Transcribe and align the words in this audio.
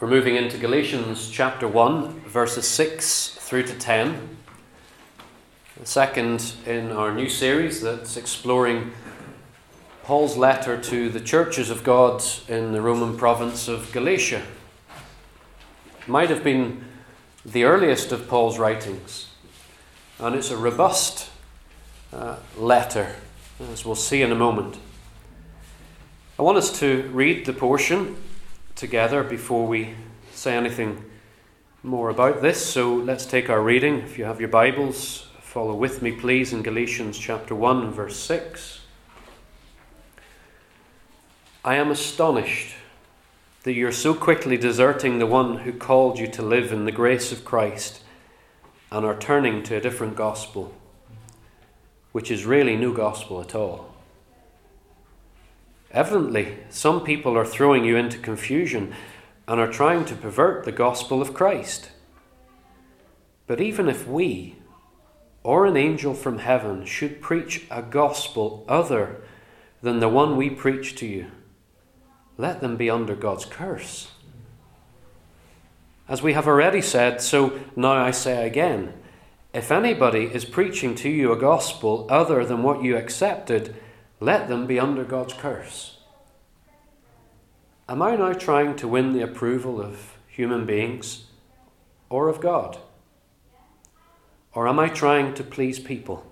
We're 0.00 0.08
moving 0.08 0.36
into 0.36 0.56
Galatians 0.56 1.28
chapter 1.30 1.68
1, 1.68 2.20
verses 2.20 2.66
6 2.66 3.34
through 3.34 3.64
to 3.64 3.74
10. 3.74 4.34
The 5.78 5.84
second 5.84 6.54
in 6.64 6.90
our 6.90 7.14
new 7.14 7.28
series 7.28 7.82
that's 7.82 8.16
exploring 8.16 8.92
Paul's 10.04 10.38
letter 10.38 10.80
to 10.80 11.10
the 11.10 11.20
churches 11.20 11.68
of 11.68 11.84
God 11.84 12.24
in 12.48 12.72
the 12.72 12.80
Roman 12.80 13.18
province 13.18 13.68
of 13.68 13.92
Galatia. 13.92 14.40
It 16.00 16.08
Might 16.08 16.30
have 16.30 16.42
been 16.42 16.82
the 17.44 17.64
earliest 17.64 18.10
of 18.10 18.26
Paul's 18.26 18.58
writings, 18.58 19.26
and 20.18 20.34
it's 20.34 20.50
a 20.50 20.56
robust 20.56 21.28
uh, 22.10 22.36
letter, 22.56 23.16
as 23.70 23.84
we'll 23.84 23.96
see 23.96 24.22
in 24.22 24.32
a 24.32 24.34
moment. 24.34 24.78
I 26.38 26.42
want 26.42 26.56
us 26.56 26.80
to 26.80 27.02
read 27.12 27.44
the 27.44 27.52
portion 27.52 28.16
together 28.74 29.22
before 29.22 29.66
we 29.66 29.94
say 30.32 30.56
anything 30.56 31.04
more 31.82 32.10
about 32.10 32.42
this. 32.42 32.64
So 32.64 32.94
let's 32.94 33.26
take 33.26 33.48
our 33.48 33.62
reading. 33.62 34.00
If 34.00 34.18
you 34.18 34.24
have 34.24 34.40
your 34.40 34.48
Bibles, 34.48 35.26
follow 35.40 35.74
with 35.74 36.02
me, 36.02 36.12
please, 36.12 36.52
in 36.52 36.62
Galatians 36.62 37.18
chapter 37.18 37.54
1, 37.54 37.90
verse 37.92 38.16
6. 38.16 38.80
I 41.64 41.74
am 41.74 41.90
astonished 41.90 42.74
that 43.64 43.74
you're 43.74 43.92
so 43.92 44.14
quickly 44.14 44.56
deserting 44.56 45.18
the 45.18 45.26
one 45.26 45.58
who 45.58 45.72
called 45.72 46.18
you 46.18 46.26
to 46.28 46.42
live 46.42 46.72
in 46.72 46.86
the 46.86 46.92
grace 46.92 47.32
of 47.32 47.44
Christ 47.44 48.02
and 48.90 49.04
are 49.04 49.18
turning 49.18 49.62
to 49.64 49.76
a 49.76 49.80
different 49.80 50.16
gospel, 50.16 50.74
which 52.12 52.30
is 52.30 52.46
really 52.46 52.76
no 52.76 52.92
gospel 52.92 53.40
at 53.40 53.54
all. 53.54 53.89
Evidently, 55.92 56.58
some 56.68 57.02
people 57.02 57.36
are 57.36 57.44
throwing 57.44 57.84
you 57.84 57.96
into 57.96 58.18
confusion 58.18 58.94
and 59.48 59.60
are 59.60 59.70
trying 59.70 60.04
to 60.04 60.14
pervert 60.14 60.64
the 60.64 60.72
gospel 60.72 61.20
of 61.20 61.34
Christ. 61.34 61.90
But 63.46 63.60
even 63.60 63.88
if 63.88 64.06
we 64.06 64.56
or 65.42 65.66
an 65.66 65.76
angel 65.76 66.14
from 66.14 66.38
heaven 66.38 66.84
should 66.84 67.20
preach 67.20 67.66
a 67.70 67.82
gospel 67.82 68.64
other 68.68 69.22
than 69.82 69.98
the 69.98 70.08
one 70.08 70.36
we 70.36 70.50
preach 70.50 70.94
to 70.96 71.06
you, 71.06 71.26
let 72.36 72.60
them 72.60 72.76
be 72.76 72.88
under 72.88 73.16
God's 73.16 73.44
curse. 73.44 74.12
As 76.08 76.22
we 76.22 76.32
have 76.34 76.46
already 76.46 76.82
said, 76.82 77.20
so 77.20 77.58
now 77.74 77.92
I 77.92 78.10
say 78.12 78.46
again 78.46 78.94
if 79.52 79.72
anybody 79.72 80.30
is 80.32 80.44
preaching 80.44 80.94
to 80.96 81.08
you 81.08 81.32
a 81.32 81.36
gospel 81.36 82.06
other 82.08 82.44
than 82.44 82.62
what 82.62 82.84
you 82.84 82.96
accepted, 82.96 83.74
let 84.20 84.48
them 84.48 84.66
be 84.66 84.78
under 84.78 85.02
God's 85.02 85.32
curse. 85.32 85.96
Am 87.88 88.02
I 88.02 88.14
now 88.14 88.34
trying 88.34 88.76
to 88.76 88.86
win 88.86 89.12
the 89.12 89.22
approval 89.22 89.80
of 89.80 90.16
human 90.28 90.66
beings 90.66 91.24
or 92.10 92.28
of 92.28 92.40
God? 92.40 92.78
Or 94.52 94.68
am 94.68 94.78
I 94.78 94.88
trying 94.88 95.34
to 95.34 95.42
please 95.42 95.78
people? 95.78 96.26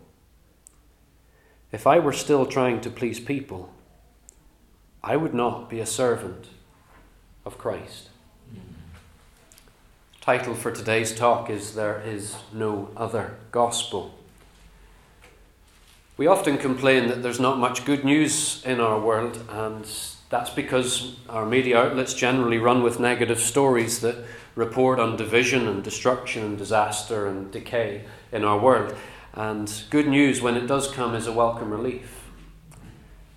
If 1.73 1.87
I 1.87 1.99
were 1.99 2.13
still 2.13 2.47
trying 2.47 2.81
to 2.83 2.91
please 2.91 3.21
people, 3.21 3.73
I 5.03 5.17
would 5.17 5.35
not 5.35 5.71
be 5.71 5.81
a 5.81 5.87
servant 5.87 6.49
of 7.45 7.59
Christ. 7.59 8.11
Title 10.21 10.55
for 10.55 10.71
today's 10.71 11.15
talk 11.15 11.49
is 11.49 11.75
There 11.75 12.03
is 12.05 12.37
No 12.53 12.91
Other 12.97 13.37
Gospel. 13.51 14.18
We 16.19 16.27
often 16.27 16.59
complain 16.59 17.07
that 17.07 17.23
there's 17.23 17.39
not 17.39 17.61
much 17.61 17.85
good 17.85 18.05
news 18.05 18.61
in 18.65 18.81
our 18.81 18.99
world, 18.99 19.41
and 19.49 19.89
that's 20.31 20.51
because 20.51 21.15
our 21.29 21.47
media 21.47 21.79
outlets 21.79 22.13
generally 22.13 22.59
run 22.59 22.83
with 22.83 22.99
negative 22.99 23.39
stories 23.39 24.01
that 24.01 24.17
report 24.57 24.99
on 24.99 25.17
division 25.17 25.69
and 25.69 25.85
destruction 25.85 26.43
and 26.43 26.59
disaster 26.59 27.29
and 27.29 27.53
decay 27.53 28.05
in 28.33 28.43
our 28.43 28.59
world. 28.59 28.97
And 29.35 29.73
good 29.91 30.09
news, 30.09 30.43
when 30.43 30.57
it 30.57 30.67
does 30.67 30.91
come, 30.91 31.15
is 31.15 31.29
a 31.29 31.33
welcome 31.33 31.71
relief. 31.71 32.25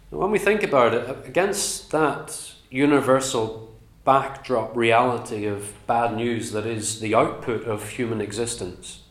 When 0.09 0.31
we 0.31 0.39
think 0.39 0.63
about 0.63 0.95
it, 0.95 1.27
against 1.27 1.91
that 1.91 2.53
universal 2.71 3.75
backdrop 4.05 4.75
reality 4.75 5.45
of 5.45 5.75
bad 5.85 6.15
news 6.15 6.51
that 6.53 6.65
is 6.65 6.99
the 6.99 7.13
output 7.13 7.63
of 7.65 7.89
human 7.89 8.21
existence, 8.21 9.01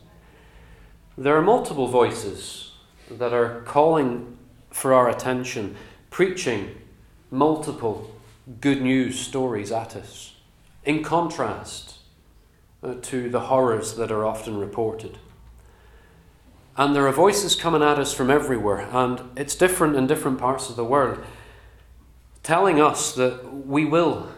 there 1.16 1.36
are 1.36 1.42
multiple 1.42 1.86
voices 1.86 2.69
that 3.10 3.32
are 3.32 3.60
calling 3.62 4.38
for 4.70 4.94
our 4.94 5.08
attention, 5.08 5.76
preaching 6.10 6.76
multiple 7.30 8.10
good 8.60 8.82
news 8.82 9.18
stories 9.18 9.70
at 9.72 9.96
us, 9.96 10.34
in 10.84 11.02
contrast 11.02 11.98
uh, 12.82 12.94
to 13.02 13.28
the 13.28 13.40
horrors 13.40 13.94
that 13.96 14.10
are 14.10 14.24
often 14.24 14.58
reported. 14.58 15.18
And 16.76 16.94
there 16.94 17.06
are 17.06 17.12
voices 17.12 17.54
coming 17.54 17.82
at 17.82 17.98
us 17.98 18.14
from 18.14 18.30
everywhere, 18.30 18.88
and 18.92 19.20
it's 19.36 19.54
different 19.54 19.96
in 19.96 20.06
different 20.06 20.38
parts 20.38 20.70
of 20.70 20.76
the 20.76 20.84
world, 20.84 21.22
telling 22.42 22.80
us 22.80 23.14
that 23.16 23.66
we 23.66 23.84
will, 23.84 24.28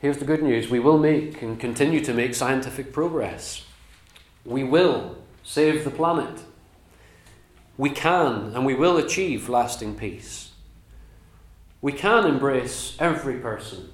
here's 0.00 0.18
the 0.18 0.24
good 0.24 0.42
news, 0.42 0.68
we 0.68 0.80
will 0.80 0.98
make 0.98 1.40
and 1.40 1.58
continue 1.58 2.00
to 2.04 2.12
make 2.12 2.34
scientific 2.34 2.92
progress. 2.92 3.64
We 4.44 4.64
will 4.64 5.16
save 5.42 5.84
the 5.84 5.90
planet 5.90 6.40
we 7.78 7.90
can 7.90 8.52
and 8.54 8.66
we 8.66 8.74
will 8.74 8.98
achieve 8.98 9.48
lasting 9.48 9.94
peace. 9.94 10.50
We 11.80 11.92
can 11.92 12.26
embrace 12.26 12.96
every 12.98 13.38
person, 13.38 13.90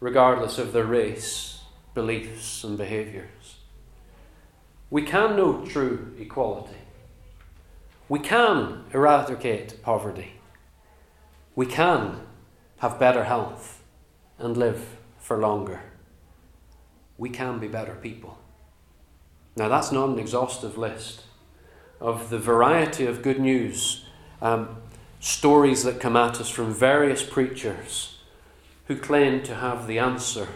regardless 0.00 0.58
of 0.58 0.72
their 0.72 0.84
race, 0.84 1.60
beliefs, 1.94 2.64
and 2.64 2.76
behaviours. 2.76 3.58
We 4.90 5.02
can 5.02 5.36
know 5.36 5.64
true 5.64 6.12
equality. 6.18 6.74
We 8.08 8.18
can 8.18 8.84
eradicate 8.92 9.80
poverty. 9.82 10.32
We 11.54 11.66
can 11.66 12.20
have 12.78 12.98
better 12.98 13.24
health 13.24 13.80
and 14.38 14.56
live 14.56 14.96
for 15.20 15.38
longer. 15.38 15.82
We 17.16 17.30
can 17.30 17.60
be 17.60 17.68
better 17.68 17.94
people. 17.94 18.38
Now, 19.54 19.68
that's 19.68 19.92
not 19.92 20.08
an 20.08 20.18
exhaustive 20.18 20.76
list 20.76 21.22
of 22.02 22.30
the 22.30 22.38
variety 22.38 23.06
of 23.06 23.22
good 23.22 23.38
news 23.38 24.04
um, 24.42 24.76
stories 25.20 25.84
that 25.84 26.00
come 26.00 26.16
at 26.16 26.40
us 26.40 26.48
from 26.48 26.74
various 26.74 27.22
preachers 27.22 28.18
who 28.88 28.96
claim 28.96 29.40
to 29.44 29.54
have 29.54 29.86
the 29.86 30.00
answer 30.00 30.48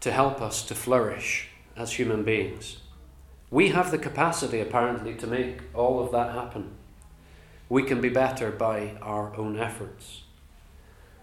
to 0.00 0.10
help 0.10 0.40
us 0.40 0.64
to 0.64 0.74
flourish 0.74 1.48
as 1.76 1.92
human 1.92 2.24
beings. 2.24 2.78
We 3.50 3.68
have 3.68 3.90
the 3.90 3.98
capacity, 3.98 4.60
apparently, 4.60 5.14
to 5.16 5.26
make 5.26 5.60
all 5.74 6.02
of 6.02 6.10
that 6.12 6.32
happen. 6.32 6.70
We 7.68 7.82
can 7.82 8.00
be 8.00 8.08
better 8.08 8.50
by 8.50 8.96
our 9.02 9.36
own 9.36 9.58
efforts. 9.58 10.22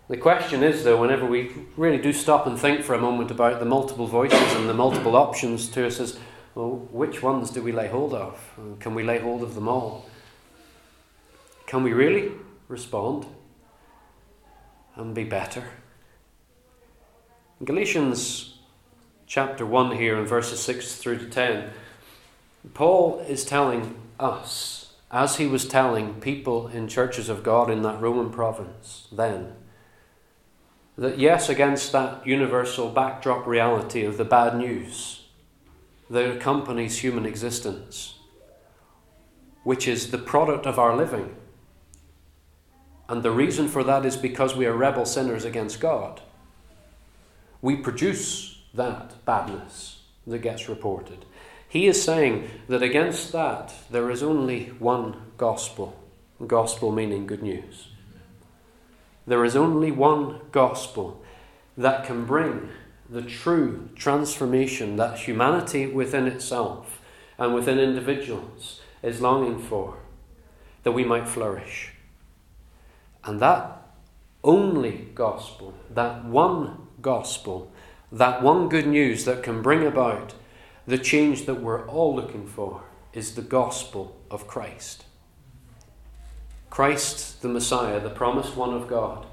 The 0.10 0.18
question 0.18 0.62
is, 0.62 0.84
though, 0.84 1.02
whenever 1.02 1.26
we 1.26 1.52
really 1.76 1.98
do 1.98 2.14
stop 2.14 2.46
and 2.46 2.60
think 2.60 2.84
for 2.84 2.94
a 2.94 3.02
moment 3.02 3.32
about 3.32 3.60
the 3.60 3.66
multiple 3.66 4.06
voices 4.06 4.54
and 4.54 4.70
the 4.70 4.74
multiple 4.76 5.16
options 5.16 5.70
to 5.70 5.88
us, 5.88 6.00
is 6.00 6.20
well, 6.56 6.88
which 6.92 7.24
ones 7.24 7.50
do 7.50 7.62
we 7.62 7.72
lay 7.72 7.88
hold 7.88 8.14
of? 8.14 8.40
Can 8.80 8.94
we 8.94 9.04
lay 9.04 9.20
hold 9.20 9.42
of 9.42 9.56
them 9.56 9.68
all? 9.68 10.06
Can 11.66 11.84
we 11.84 11.94
really 11.94 12.32
respond 12.68 13.26
and 14.96 15.16
be 15.16 15.24
better? 15.24 15.64
In 17.60 17.66
Galatians 17.66 18.60
chapter 19.26 19.66
1 19.66 19.96
here 19.96 20.18
in 20.18 20.26
verses 20.26 20.60
6 20.60 20.98
through 20.98 21.18
to 21.18 21.26
10, 21.26 21.70
Paul 22.74 23.20
is 23.28 23.44
telling 23.44 23.96
us, 24.20 24.94
as 25.10 25.38
he 25.38 25.48
was 25.48 25.68
telling 25.68 26.22
people 26.22 26.68
in 26.68 26.88
churches 26.88 27.30
of 27.30 27.44
God 27.44 27.70
in 27.72 27.82
that 27.82 28.00
Roman 28.00 28.30
province 28.30 29.08
then, 29.12 29.54
that 30.98 31.18
yes, 31.18 31.50
against 31.50 31.92
that 31.92 32.26
universal 32.28 32.90
backdrop 32.90 33.48
reality 33.48 34.06
of 34.06 34.18
the 34.18 34.26
bad 34.26 34.56
news, 34.56 35.23
that 36.14 36.30
accompanies 36.30 37.00
human 37.00 37.26
existence, 37.26 38.20
which 39.64 39.88
is 39.88 40.12
the 40.12 40.18
product 40.20 40.68
of 40.68 40.78
our 40.78 40.96
living. 40.96 41.36
And 43.10 43.24
the 43.24 43.32
reason 43.32 43.68
for 43.68 43.84
that 43.84 44.06
is 44.06 44.16
because 44.16 44.56
we 44.56 44.68
are 44.68 44.74
rebel 44.76 45.06
sinners 45.06 45.44
against 45.44 45.80
God. 45.80 46.22
We 47.64 47.76
produce 47.76 48.62
that 48.76 49.26
badness 49.26 50.04
that 50.28 50.38
gets 50.40 50.70
reported. 50.70 51.26
He 51.68 51.88
is 51.88 52.04
saying 52.04 52.48
that 52.68 52.84
against 52.84 53.32
that 53.32 53.74
there 53.90 54.12
is 54.12 54.22
only 54.22 54.66
one 54.78 55.16
gospel. 55.38 56.00
Gospel 56.46 56.92
meaning 56.92 57.26
good 57.26 57.42
news. 57.42 57.88
There 59.26 59.44
is 59.44 59.56
only 59.56 59.90
one 59.90 60.42
gospel 60.52 61.24
that 61.76 62.06
can 62.06 62.26
bring 62.26 62.70
the 63.14 63.22
true 63.22 63.90
transformation 63.96 64.96
that 64.96 65.20
humanity 65.20 65.86
within 65.86 66.26
itself 66.26 67.00
and 67.38 67.54
within 67.54 67.78
individuals 67.78 68.82
is 69.04 69.22
longing 69.22 69.60
for, 69.60 70.00
that 70.82 70.94
we 70.94 71.04
might 71.04 71.28
flourish. 71.28 71.92
And 73.24 73.40
that 73.40 73.84
only 74.44 75.10
gospel, 75.14 75.76
that 75.92 76.26
one 76.26 76.88
gospel, 77.04 77.72
that 78.12 78.42
one 78.42 78.68
good 78.68 78.88
news 78.88 79.26
that 79.26 79.44
can 79.44 79.62
bring 79.62 79.86
about 79.86 80.34
the 80.88 80.98
change 80.98 81.46
that 81.46 81.62
we're 81.62 81.88
all 81.88 82.16
looking 82.16 82.48
for 82.48 82.84
is 83.14 83.36
the 83.36 83.44
gospel 83.44 84.20
of 84.32 84.48
Christ. 84.48 85.06
Christ, 86.72 87.44
the 87.44 87.48
Messiah, 87.48 88.00
the 88.00 88.10
promised 88.10 88.56
one 88.56 88.74
of 88.74 88.88
God, 88.88 89.28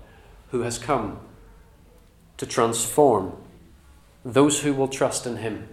who 0.50 0.61
has 0.61 0.79
come 0.79 1.21
to 2.37 2.44
transform 2.44 3.38
those 4.25 4.61
who 4.61 4.75
will 4.75 4.88
trust 4.88 5.26
in 5.26 5.37
him 5.37 5.69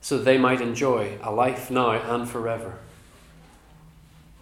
so 0.00 0.18
they 0.18 0.36
might 0.36 0.60
enjoy 0.60 1.18
a 1.22 1.30
life 1.30 1.70
now 1.70 1.92
and 1.92 2.28
forever 2.28 2.78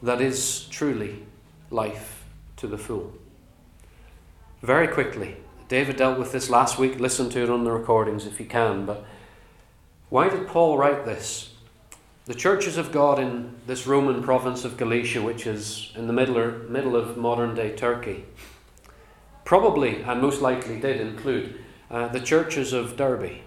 that 0.02 0.20
is 0.20 0.64
truly 0.64 1.22
life 1.70 2.24
to 2.56 2.66
the 2.66 2.78
full. 2.78 3.12
Very 4.60 4.88
quickly, 4.88 5.36
David 5.68 5.96
dealt 5.96 6.18
with 6.18 6.32
this 6.32 6.50
last 6.50 6.78
week. 6.78 6.98
Listen 6.98 7.30
to 7.30 7.42
it 7.42 7.50
on 7.50 7.64
the 7.64 7.72
recordings 7.72 8.26
if 8.26 8.40
you 8.40 8.46
can. 8.46 8.84
But 8.84 9.04
why 10.08 10.28
did 10.28 10.48
Paul 10.48 10.76
write 10.76 11.04
this? 11.04 11.54
The 12.26 12.34
churches 12.34 12.76
of 12.76 12.92
God 12.92 13.18
in 13.18 13.54
this 13.66 13.86
Roman 13.86 14.22
province 14.22 14.64
of 14.64 14.76
Galatia, 14.76 15.22
which 15.22 15.46
is 15.46 15.92
in 15.96 16.06
the 16.06 16.12
middle, 16.12 16.52
middle 16.68 16.94
of 16.94 17.16
modern 17.16 17.54
day 17.54 17.74
Turkey, 17.74 18.24
probably 19.44 20.02
and 20.02 20.20
most 20.20 20.40
likely 20.40 20.78
did 20.78 21.00
include 21.00 21.58
uh, 21.92 22.08
the 22.08 22.20
churches 22.20 22.72
of 22.72 22.96
Derbe 22.96 23.42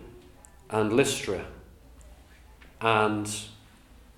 and 0.70 0.94
Lystra 0.94 1.46
and 2.80 3.26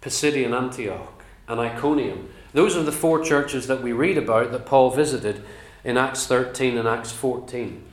Pisidian 0.02 0.54
Antioch 0.54 1.24
and 1.48 1.62
Iconium. 1.62 2.30
Those 2.54 2.76
are 2.76 2.84
the 2.84 2.92
four 2.92 3.24
churches 3.24 3.68
that 3.68 3.82
we 3.82 3.94
read 3.94 4.18
about 4.18 4.52
that 4.52 4.66
Paul 4.66 4.92
visited 4.92 5.44
in 5.84 5.98
Acts 5.98 6.28
13 6.28 6.78
and 6.78 6.88
Acts 6.88 7.14
14. 7.14 7.84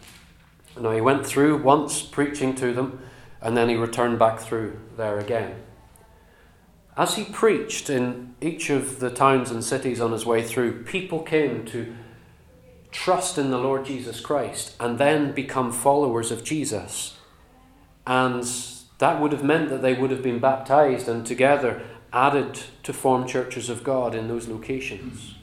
Now, 0.80 0.90
he 0.90 1.00
went 1.00 1.24
through 1.24 1.62
once 1.62 2.02
preaching 2.02 2.56
to 2.56 2.72
them, 2.72 2.98
and 3.40 3.56
then 3.56 3.68
he 3.68 3.76
returned 3.76 4.18
back 4.18 4.40
through 4.40 4.80
there 4.96 5.20
again. 5.20 5.54
As 6.96 7.14
he 7.14 7.24
preached 7.24 7.88
in 7.88 8.34
each 8.40 8.70
of 8.70 8.98
the 8.98 9.10
towns 9.10 9.52
and 9.52 9.62
cities 9.62 10.00
on 10.00 10.10
his 10.10 10.26
way 10.26 10.42
through, 10.42 10.82
people 10.82 11.20
came 11.20 11.64
to 11.66 11.94
trust 12.94 13.36
in 13.36 13.50
the 13.50 13.58
Lord 13.58 13.84
Jesus 13.84 14.20
Christ 14.20 14.74
and 14.78 14.98
then 14.98 15.32
become 15.32 15.72
followers 15.72 16.30
of 16.30 16.44
Jesus. 16.44 17.18
And 18.06 18.44
that 18.98 19.20
would 19.20 19.32
have 19.32 19.42
meant 19.42 19.68
that 19.70 19.82
they 19.82 19.94
would 19.94 20.12
have 20.12 20.22
been 20.22 20.38
baptized 20.38 21.08
and 21.08 21.26
together 21.26 21.82
added 22.12 22.60
to 22.84 22.92
form 22.92 23.26
churches 23.26 23.68
of 23.68 23.82
God 23.82 24.14
in 24.14 24.28
those 24.28 24.46
locations. 24.46 25.34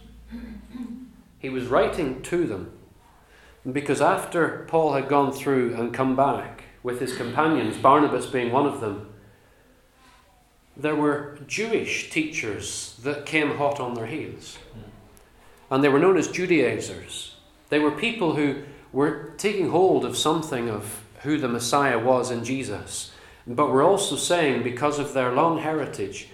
He 1.38 1.50
was 1.50 1.68
writing 1.68 2.22
to 2.24 2.48
them 2.48 2.72
because 3.70 4.02
after 4.02 4.66
Paul 4.70 4.94
had 4.94 5.10
gone 5.10 5.34
through 5.34 5.76
and 5.76 5.94
come 5.94 6.16
back 6.16 6.64
with 6.82 7.02
his 7.02 7.18
companions, 7.18 7.78
Barnabas 7.78 8.28
being 8.28 8.52
one 8.52 8.66
of 8.66 8.80
them, 8.80 9.10
there 10.78 10.96
were 10.96 11.38
Jewish 11.48 12.10
teachers 12.10 12.98
that 13.04 13.26
came 13.26 13.58
hot 13.58 13.82
on 13.82 13.94
their 13.94 14.06
heels. 14.08 14.58
And 15.70 15.84
they 15.84 15.90
were 15.90 16.00
known 16.00 16.18
as 16.18 16.30
Judaizers. 16.30 17.31
They 17.72 17.80
were 17.80 17.92
people 17.92 18.36
who 18.36 18.64
were 18.92 19.34
taking 19.38 19.70
hold 19.70 20.04
of 20.04 20.18
something 20.18 20.70
of 20.70 21.06
who 21.24 21.38
the 21.38 21.48
Messiah 21.48 21.98
was 21.98 22.30
in 22.30 22.44
Jesus. 22.44 23.14
But 23.48 23.72
were 23.72 23.82
also 23.82 24.18
saying, 24.18 24.64
because 24.64 25.00
of 25.00 25.14
their 25.14 25.32
long 25.32 25.60
heritage, 25.60 26.28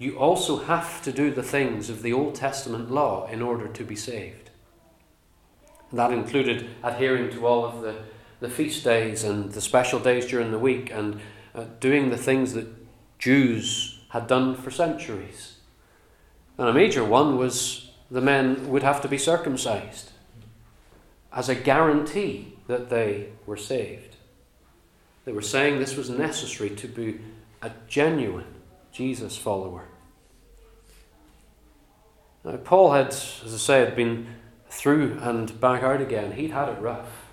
you 0.00 0.18
also 0.18 0.58
have 0.64 1.00
to 1.02 1.12
do 1.12 1.30
the 1.30 1.44
things 1.44 1.90
of 1.90 2.02
the 2.02 2.12
Old 2.12 2.34
Testament 2.34 2.90
law 2.90 3.28
in 3.28 3.40
order 3.40 3.68
to 3.68 3.84
be 3.84 3.94
saved. 3.94 4.50
That 5.92 6.10
included 6.10 6.68
adhering 6.82 7.30
to 7.34 7.46
all 7.46 7.64
of 7.64 7.82
the, 7.82 7.94
the 8.40 8.50
feast 8.50 8.82
days 8.82 9.22
and 9.22 9.52
the 9.52 9.60
special 9.60 10.00
days 10.00 10.26
during 10.26 10.50
the 10.50 10.58
week 10.58 10.90
and 10.90 11.20
uh, 11.54 11.66
doing 11.78 12.10
the 12.10 12.16
things 12.16 12.54
that 12.54 12.66
Jews 13.20 14.00
had 14.08 14.26
done 14.26 14.56
for 14.56 14.72
centuries. 14.72 15.58
And 16.58 16.68
a 16.68 16.74
major 16.74 17.04
one 17.04 17.38
was 17.38 17.92
the 18.10 18.20
men 18.20 18.68
would 18.70 18.82
have 18.82 19.00
to 19.02 19.08
be 19.08 19.18
circumcised 19.18 20.09
as 21.32 21.48
a 21.48 21.54
guarantee 21.54 22.54
that 22.66 22.90
they 22.90 23.28
were 23.46 23.56
saved. 23.56 24.16
They 25.24 25.32
were 25.32 25.42
saying 25.42 25.78
this 25.78 25.96
was 25.96 26.10
necessary 26.10 26.70
to 26.70 26.88
be 26.88 27.20
a 27.62 27.70
genuine 27.88 28.54
Jesus 28.92 29.36
follower. 29.36 29.88
Now, 32.44 32.56
Paul 32.56 32.92
had, 32.92 33.08
as 33.08 33.54
I 33.54 33.58
say, 33.58 33.80
had 33.80 33.94
been 33.94 34.26
through 34.70 35.18
and 35.20 35.60
back 35.60 35.82
out 35.82 36.00
again. 36.00 36.32
He'd 36.32 36.52
had 36.52 36.68
it 36.68 36.80
rough. 36.80 37.26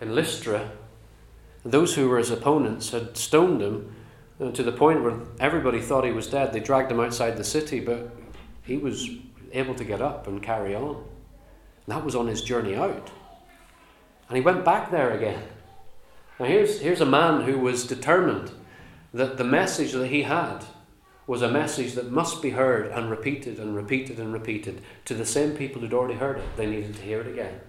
In 0.00 0.14
Lystra, 0.14 0.72
those 1.64 1.94
who 1.94 2.08
were 2.08 2.18
his 2.18 2.30
opponents 2.30 2.90
had 2.90 3.16
stoned 3.16 3.62
him 3.62 3.94
uh, 4.40 4.50
to 4.50 4.62
the 4.64 4.72
point 4.72 5.02
where 5.02 5.20
everybody 5.38 5.80
thought 5.80 6.04
he 6.04 6.10
was 6.10 6.26
dead. 6.26 6.52
They 6.52 6.60
dragged 6.60 6.90
him 6.90 6.98
outside 6.98 7.36
the 7.36 7.44
city, 7.44 7.78
but 7.78 8.10
he 8.64 8.76
was 8.76 9.08
able 9.52 9.74
to 9.76 9.84
get 9.84 10.02
up 10.02 10.26
and 10.26 10.42
carry 10.42 10.74
on. 10.74 11.04
That 11.86 12.04
was 12.04 12.16
on 12.16 12.26
his 12.26 12.42
journey 12.42 12.74
out. 12.74 13.10
And 14.32 14.38
he 14.38 14.42
went 14.42 14.64
back 14.64 14.90
there 14.90 15.10
again. 15.10 15.42
Now, 16.40 16.46
here's, 16.46 16.80
here's 16.80 17.02
a 17.02 17.04
man 17.04 17.42
who 17.42 17.58
was 17.58 17.86
determined 17.86 18.50
that 19.12 19.36
the 19.36 19.44
message 19.44 19.92
that 19.92 20.06
he 20.06 20.22
had 20.22 20.64
was 21.26 21.42
a 21.42 21.50
message 21.50 21.92
that 21.92 22.10
must 22.10 22.40
be 22.40 22.48
heard 22.48 22.86
and 22.92 23.10
repeated 23.10 23.58
and 23.58 23.76
repeated 23.76 24.18
and 24.18 24.32
repeated 24.32 24.80
to 25.04 25.12
the 25.12 25.26
same 25.26 25.54
people 25.54 25.82
who'd 25.82 25.92
already 25.92 26.18
heard 26.18 26.38
it. 26.38 26.56
They 26.56 26.64
needed 26.64 26.94
to 26.94 27.02
hear 27.02 27.20
it 27.20 27.26
again. 27.26 27.60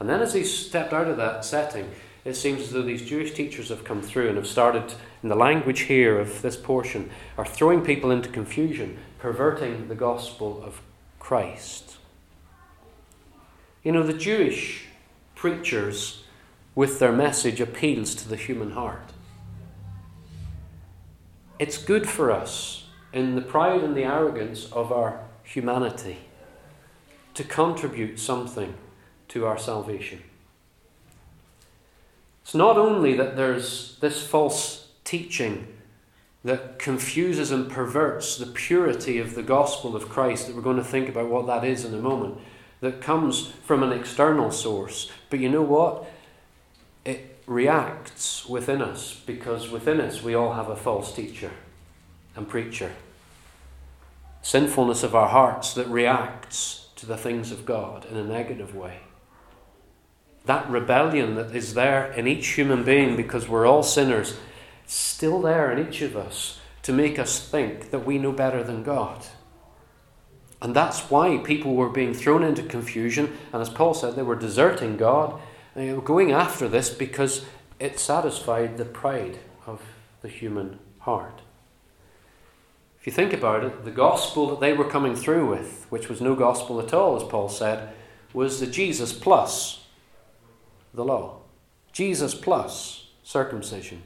And 0.00 0.08
then, 0.08 0.20
as 0.20 0.34
he 0.34 0.42
stepped 0.42 0.92
out 0.92 1.06
of 1.06 1.16
that 1.18 1.44
setting, 1.44 1.88
it 2.24 2.34
seems 2.34 2.62
as 2.62 2.72
though 2.72 2.82
these 2.82 3.08
Jewish 3.08 3.32
teachers 3.32 3.68
have 3.68 3.84
come 3.84 4.02
through 4.02 4.26
and 4.26 4.36
have 4.36 4.48
started, 4.48 4.92
in 5.22 5.28
the 5.28 5.36
language 5.36 5.82
here 5.82 6.18
of 6.18 6.42
this 6.42 6.56
portion, 6.56 7.08
are 7.38 7.46
throwing 7.46 7.82
people 7.84 8.10
into 8.10 8.30
confusion, 8.30 8.98
perverting 9.20 9.86
the 9.86 9.94
gospel 9.94 10.60
of 10.64 10.82
Christ. 11.20 11.98
You 13.84 13.92
know, 13.92 14.02
the 14.02 14.12
Jewish 14.12 14.88
preachers, 15.40 16.22
with 16.74 16.98
their 16.98 17.12
message, 17.12 17.62
appeals 17.62 18.14
to 18.14 18.28
the 18.28 18.36
human 18.36 18.72
heart. 18.72 19.14
It's 21.58 21.78
good 21.78 22.06
for 22.06 22.30
us 22.30 22.84
in 23.14 23.36
the 23.36 23.40
pride 23.40 23.82
and 23.82 23.96
the 23.96 24.04
arrogance 24.04 24.70
of 24.70 24.92
our 24.92 25.18
humanity 25.42 26.18
to 27.32 27.42
contribute 27.42 28.20
something 28.20 28.74
to 29.28 29.46
our 29.46 29.56
salvation. 29.56 30.22
It's 32.42 32.54
not 32.54 32.76
only 32.76 33.14
that 33.16 33.34
there's 33.34 33.96
this 34.00 34.22
false 34.22 34.88
teaching 35.04 35.68
that 36.44 36.78
confuses 36.78 37.50
and 37.50 37.70
perverts 37.70 38.36
the 38.36 38.44
purity 38.44 39.18
of 39.18 39.34
the 39.34 39.42
gospel 39.42 39.96
of 39.96 40.10
Christ, 40.10 40.48
that 40.48 40.54
we're 40.54 40.60
going 40.60 40.76
to 40.76 40.84
think 40.84 41.08
about 41.08 41.30
what 41.30 41.46
that 41.46 41.64
is 41.64 41.86
in 41.86 41.94
a 41.94 41.98
moment, 41.98 42.36
that 42.80 43.00
comes 43.00 43.48
from 43.64 43.82
an 43.82 43.92
external 43.92 44.50
source. 44.50 45.10
But 45.28 45.40
you 45.40 45.48
know 45.48 45.62
what? 45.62 46.10
It 47.04 47.38
reacts 47.46 48.46
within 48.46 48.80
us 48.82 49.20
because 49.26 49.70
within 49.70 50.00
us 50.00 50.22
we 50.22 50.34
all 50.34 50.54
have 50.54 50.68
a 50.68 50.76
false 50.76 51.14
teacher 51.14 51.50
and 52.34 52.48
preacher. 52.48 52.92
Sinfulness 54.42 55.02
of 55.02 55.14
our 55.14 55.28
hearts 55.28 55.74
that 55.74 55.86
reacts 55.88 56.88
to 56.96 57.06
the 57.06 57.16
things 57.16 57.50
of 57.52 57.66
God 57.66 58.06
in 58.10 58.16
a 58.16 58.24
negative 58.24 58.74
way. 58.74 59.00
That 60.46 60.68
rebellion 60.70 61.34
that 61.34 61.54
is 61.54 61.74
there 61.74 62.10
in 62.12 62.26
each 62.26 62.48
human 62.48 62.82
being 62.82 63.16
because 63.16 63.48
we're 63.48 63.66
all 63.66 63.82
sinners, 63.82 64.38
still 64.86 65.40
there 65.42 65.70
in 65.70 65.86
each 65.86 66.00
of 66.00 66.16
us 66.16 66.58
to 66.82 66.92
make 66.92 67.18
us 67.18 67.46
think 67.46 67.90
that 67.90 68.06
we 68.06 68.18
know 68.18 68.32
better 68.32 68.62
than 68.62 68.82
God. 68.82 69.26
And 70.62 70.74
that's 70.74 71.10
why 71.10 71.38
people 71.38 71.74
were 71.74 71.88
being 71.88 72.12
thrown 72.12 72.42
into 72.42 72.62
confusion. 72.62 73.36
And 73.52 73.62
as 73.62 73.70
Paul 73.70 73.94
said, 73.94 74.14
they 74.14 74.22
were 74.22 74.36
deserting 74.36 74.96
God. 74.96 75.40
And 75.74 75.88
they 75.88 75.92
were 75.92 76.02
going 76.02 76.32
after 76.32 76.68
this 76.68 76.90
because 76.90 77.46
it 77.78 77.98
satisfied 77.98 78.76
the 78.76 78.84
pride 78.84 79.38
of 79.66 79.80
the 80.20 80.28
human 80.28 80.78
heart. 81.00 81.40
If 83.00 83.06
you 83.06 83.12
think 83.12 83.32
about 83.32 83.64
it, 83.64 83.84
the 83.86 83.90
gospel 83.90 84.48
that 84.50 84.60
they 84.60 84.74
were 84.74 84.84
coming 84.84 85.16
through 85.16 85.48
with, 85.48 85.86
which 85.88 86.10
was 86.10 86.20
no 86.20 86.34
gospel 86.34 86.78
at 86.80 86.92
all, 86.92 87.16
as 87.16 87.22
Paul 87.22 87.48
said, 87.48 87.94
was 88.34 88.60
the 88.60 88.66
Jesus 88.66 89.14
plus 89.14 89.86
the 90.92 91.04
law. 91.04 91.38
Jesus 91.92 92.34
plus 92.34 93.08
circumcision. 93.22 94.02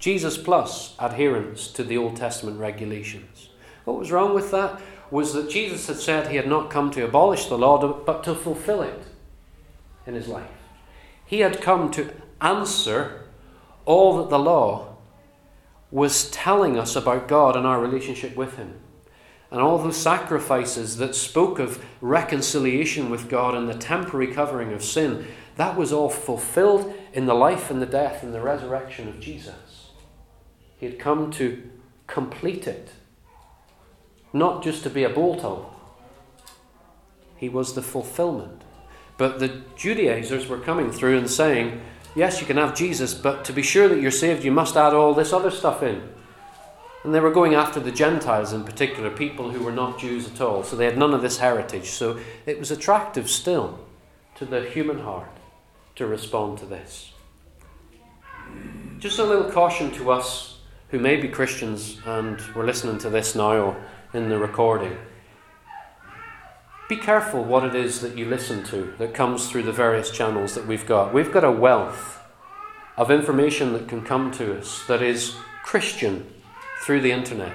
Jesus 0.00 0.36
plus 0.36 0.96
adherence 0.98 1.68
to 1.68 1.84
the 1.84 1.96
Old 1.96 2.16
Testament 2.16 2.58
regulations. 2.58 3.50
What 3.84 3.98
was 3.98 4.10
wrong 4.10 4.34
with 4.34 4.50
that 4.50 4.80
was 5.10 5.32
that 5.34 5.50
Jesus 5.50 5.86
had 5.86 5.96
said 5.96 6.28
he 6.28 6.36
had 6.36 6.48
not 6.48 6.70
come 6.70 6.90
to 6.92 7.04
abolish 7.04 7.46
the 7.46 7.58
law, 7.58 7.78
but 7.78 8.24
to 8.24 8.34
fulfill 8.34 8.82
it 8.82 9.02
in 10.06 10.14
his 10.14 10.28
life. 10.28 10.50
He 11.26 11.40
had 11.40 11.60
come 11.60 11.90
to 11.92 12.12
answer 12.40 13.24
all 13.84 14.18
that 14.18 14.30
the 14.30 14.38
law 14.38 14.94
was 15.90 16.28
telling 16.30 16.78
us 16.78 16.96
about 16.96 17.28
God 17.28 17.56
and 17.56 17.66
our 17.66 17.80
relationship 17.80 18.36
with 18.36 18.56
Him. 18.56 18.74
And 19.50 19.60
all 19.60 19.78
those 19.78 19.96
sacrifices 19.96 20.96
that 20.96 21.14
spoke 21.14 21.60
of 21.60 21.84
reconciliation 22.00 23.10
with 23.10 23.28
God 23.28 23.54
and 23.54 23.68
the 23.68 23.78
temporary 23.78 24.34
covering 24.34 24.72
of 24.72 24.82
sin, 24.82 25.28
that 25.54 25.76
was 25.76 25.92
all 25.92 26.10
fulfilled 26.10 26.92
in 27.12 27.26
the 27.26 27.34
life 27.34 27.70
and 27.70 27.80
the 27.80 27.86
death 27.86 28.24
and 28.24 28.34
the 28.34 28.40
resurrection 28.40 29.06
of 29.06 29.20
Jesus. 29.20 29.90
He 30.76 30.86
had 30.86 30.98
come 30.98 31.30
to 31.32 31.62
complete 32.08 32.66
it, 32.66 32.90
not 34.34 34.62
just 34.62 34.82
to 34.82 34.90
be 34.90 35.04
a 35.04 35.08
bolt 35.08 35.44
on. 35.44 35.64
He 37.36 37.48
was 37.48 37.74
the 37.74 37.82
fulfillment. 37.82 38.62
But 39.16 39.38
the 39.38 39.62
Judaizers 39.76 40.48
were 40.48 40.58
coming 40.58 40.90
through 40.90 41.16
and 41.16 41.30
saying, 41.30 41.80
Yes, 42.16 42.40
you 42.40 42.46
can 42.46 42.56
have 42.58 42.76
Jesus, 42.76 43.12
but 43.14 43.44
to 43.44 43.52
be 43.52 43.62
sure 43.62 43.88
that 43.88 44.00
you're 44.00 44.10
saved, 44.10 44.44
you 44.44 44.52
must 44.52 44.76
add 44.76 44.94
all 44.94 45.14
this 45.14 45.32
other 45.32 45.50
stuff 45.50 45.82
in. 45.82 46.02
And 47.02 47.14
they 47.14 47.20
were 47.20 47.32
going 47.32 47.54
after 47.54 47.80
the 47.80 47.90
Gentiles 47.90 48.52
in 48.52 48.64
particular, 48.64 49.10
people 49.10 49.50
who 49.50 49.62
were 49.62 49.72
not 49.72 49.98
Jews 49.98 50.30
at 50.30 50.40
all. 50.40 50.62
So 50.62 50.76
they 50.76 50.84
had 50.84 50.96
none 50.96 51.12
of 51.12 51.22
this 51.22 51.38
heritage. 51.38 51.90
So 51.90 52.18
it 52.46 52.58
was 52.58 52.70
attractive 52.70 53.28
still 53.28 53.80
to 54.36 54.44
the 54.44 54.62
human 54.62 55.00
heart 55.00 55.28
to 55.96 56.06
respond 56.06 56.58
to 56.58 56.66
this. 56.66 57.12
Just 58.98 59.18
a 59.18 59.24
little 59.24 59.50
caution 59.50 59.90
to 59.92 60.10
us 60.10 60.58
who 60.88 60.98
may 60.98 61.16
be 61.16 61.28
Christians 61.28 61.98
and 62.06 62.40
we're 62.54 62.64
listening 62.64 62.98
to 62.98 63.10
this 63.10 63.34
now 63.34 63.56
or 63.56 63.84
in 64.14 64.28
the 64.28 64.38
recording. 64.38 64.96
Be 66.88 66.96
careful 66.96 67.42
what 67.42 67.64
it 67.64 67.74
is 67.74 68.00
that 68.00 68.16
you 68.16 68.26
listen 68.26 68.62
to 68.64 68.94
that 68.98 69.12
comes 69.12 69.48
through 69.48 69.64
the 69.64 69.72
various 69.72 70.10
channels 70.10 70.54
that 70.54 70.66
we've 70.66 70.86
got. 70.86 71.12
We've 71.12 71.32
got 71.32 71.44
a 71.44 71.50
wealth 71.50 72.20
of 72.96 73.10
information 73.10 73.72
that 73.72 73.88
can 73.88 74.02
come 74.02 74.30
to 74.32 74.56
us 74.58 74.86
that 74.86 75.02
is 75.02 75.34
Christian 75.64 76.32
through 76.84 77.00
the 77.00 77.10
internet. 77.10 77.54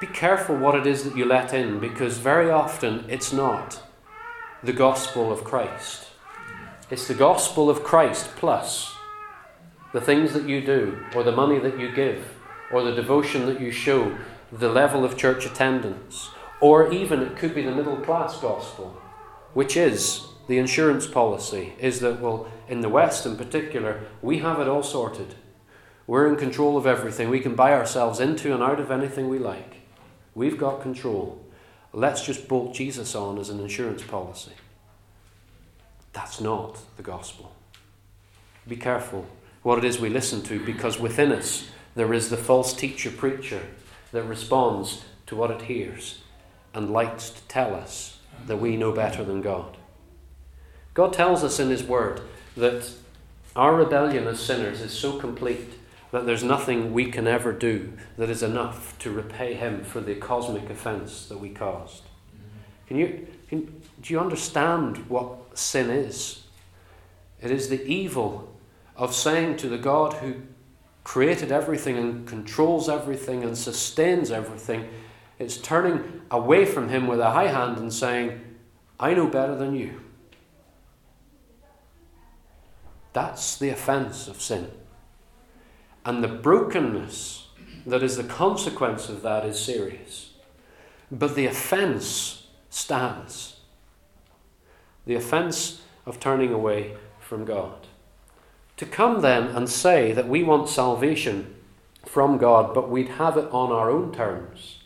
Be 0.00 0.06
careful 0.08 0.56
what 0.56 0.74
it 0.74 0.86
is 0.86 1.04
that 1.04 1.16
you 1.16 1.24
let 1.24 1.54
in 1.54 1.78
because 1.78 2.18
very 2.18 2.50
often 2.50 3.04
it's 3.08 3.32
not 3.32 3.80
the 4.62 4.72
gospel 4.72 5.30
of 5.30 5.44
Christ. 5.44 6.08
It's 6.90 7.06
the 7.06 7.14
gospel 7.14 7.70
of 7.70 7.84
Christ 7.84 8.30
plus 8.36 8.92
the 9.92 10.00
things 10.00 10.32
that 10.32 10.48
you 10.48 10.60
do, 10.62 10.98
or 11.14 11.22
the 11.22 11.32
money 11.32 11.58
that 11.58 11.78
you 11.78 11.92
give, 11.92 12.34
or 12.72 12.82
the 12.82 12.94
devotion 12.94 13.46
that 13.46 13.60
you 13.60 13.70
show, 13.70 14.16
the 14.52 14.68
level 14.68 15.04
of 15.04 15.16
church 15.16 15.46
attendance, 15.46 16.28
or 16.60 16.92
even 16.92 17.22
it 17.22 17.36
could 17.36 17.54
be 17.54 17.62
the 17.62 17.74
middle 17.74 17.96
class 17.96 18.38
gospel, 18.38 19.00
which 19.54 19.76
is 19.76 20.26
the 20.46 20.58
insurance 20.58 21.06
policy, 21.06 21.72
is 21.78 22.00
that, 22.00 22.20
well, 22.20 22.46
in 22.68 22.82
the 22.82 22.88
West 22.88 23.24
in 23.24 23.36
particular, 23.36 24.02
we 24.20 24.38
have 24.38 24.60
it 24.60 24.68
all 24.68 24.82
sorted. 24.82 25.34
We're 26.06 26.28
in 26.28 26.36
control 26.36 26.76
of 26.76 26.86
everything. 26.86 27.30
We 27.30 27.40
can 27.40 27.54
buy 27.54 27.72
ourselves 27.72 28.20
into 28.20 28.52
and 28.52 28.62
out 28.62 28.78
of 28.78 28.90
anything 28.90 29.28
we 29.28 29.38
like. 29.38 29.76
We've 30.34 30.58
got 30.58 30.82
control. 30.82 31.42
Let's 31.92 32.24
just 32.24 32.48
bolt 32.48 32.74
Jesus 32.74 33.14
on 33.14 33.38
as 33.38 33.48
an 33.48 33.60
insurance 33.60 34.02
policy. 34.02 34.52
That's 36.12 36.40
not 36.40 36.78
the 36.96 37.02
gospel. 37.02 37.52
Be 38.68 38.76
careful 38.76 39.26
what 39.62 39.78
it 39.78 39.84
is 39.84 39.98
we 39.98 40.10
listen 40.10 40.42
to 40.42 40.64
because 40.64 40.98
within 40.98 41.32
us 41.32 41.68
there 41.94 42.12
is 42.12 42.30
the 42.30 42.36
false 42.36 42.74
teacher 42.74 43.10
preacher 43.10 43.62
that 44.12 44.22
responds 44.24 45.04
to 45.26 45.36
what 45.36 45.50
it 45.50 45.62
hears 45.62 46.20
and 46.74 46.92
likes 46.92 47.30
to 47.30 47.42
tell 47.42 47.74
us 47.74 48.18
that 48.46 48.58
we 48.58 48.76
know 48.76 48.92
better 48.92 49.24
than 49.24 49.42
God. 49.42 49.76
God 50.94 51.12
tells 51.12 51.42
us 51.42 51.58
in 51.58 51.70
His 51.70 51.82
Word 51.82 52.20
that 52.56 52.90
our 53.56 53.74
rebellion 53.74 54.26
as 54.26 54.40
sinners 54.40 54.80
is 54.80 54.92
so 54.92 55.18
complete 55.18 55.74
that 56.10 56.26
there's 56.26 56.44
nothing 56.44 56.92
we 56.92 57.10
can 57.10 57.26
ever 57.26 57.52
do 57.52 57.92
that 58.18 58.28
is 58.28 58.42
enough 58.42 58.98
to 58.98 59.10
repay 59.10 59.54
Him 59.54 59.82
for 59.82 60.00
the 60.00 60.14
cosmic 60.14 60.68
offense 60.68 61.26
that 61.26 61.40
we 61.40 61.48
caused. 61.48 62.02
Can 62.86 62.98
you, 62.98 63.26
can, 63.48 63.82
do 64.02 64.12
you 64.12 64.20
understand 64.20 65.08
what 65.08 65.58
sin 65.58 65.88
is? 65.90 66.44
It 67.40 67.50
is 67.50 67.68
the 67.68 67.82
evil 67.84 68.52
of 68.96 69.14
saying 69.14 69.56
to 69.58 69.68
the 69.68 69.78
God 69.78 70.14
who 70.14 70.42
created 71.04 71.50
everything 71.50 71.96
and 71.96 72.26
controls 72.26 72.88
everything 72.88 73.42
and 73.42 73.56
sustains 73.56 74.30
everything, 74.30 74.88
it's 75.38 75.56
turning 75.56 76.22
away 76.30 76.64
from 76.64 76.88
Him 76.88 77.06
with 77.06 77.20
a 77.20 77.30
high 77.30 77.48
hand 77.48 77.78
and 77.78 77.92
saying, 77.92 78.40
I 79.00 79.14
know 79.14 79.26
better 79.26 79.56
than 79.56 79.74
you. 79.74 80.00
That's 83.12 83.58
the 83.58 83.68
offense 83.68 84.28
of 84.28 84.40
sin. 84.40 84.70
And 86.04 86.22
the 86.22 86.28
brokenness 86.28 87.42
that 87.86 88.02
is 88.02 88.16
the 88.16 88.24
consequence 88.24 89.08
of 89.08 89.22
that 89.22 89.44
is 89.44 89.58
serious. 89.58 90.30
But 91.10 91.34
the 91.34 91.46
offense 91.46 92.46
stands. 92.70 93.60
The 95.04 95.14
offense 95.16 95.82
of 96.06 96.20
turning 96.20 96.52
away 96.52 96.94
from 97.20 97.44
God. 97.44 97.88
To 98.82 98.88
come 98.88 99.20
then 99.20 99.44
and 99.44 99.70
say 99.70 100.10
that 100.10 100.26
we 100.26 100.42
want 100.42 100.68
salvation 100.68 101.54
from 102.04 102.36
God, 102.36 102.74
but 102.74 102.90
we'd 102.90 103.10
have 103.10 103.36
it 103.36 103.48
on 103.52 103.70
our 103.70 103.88
own 103.88 104.12
terms, 104.12 104.80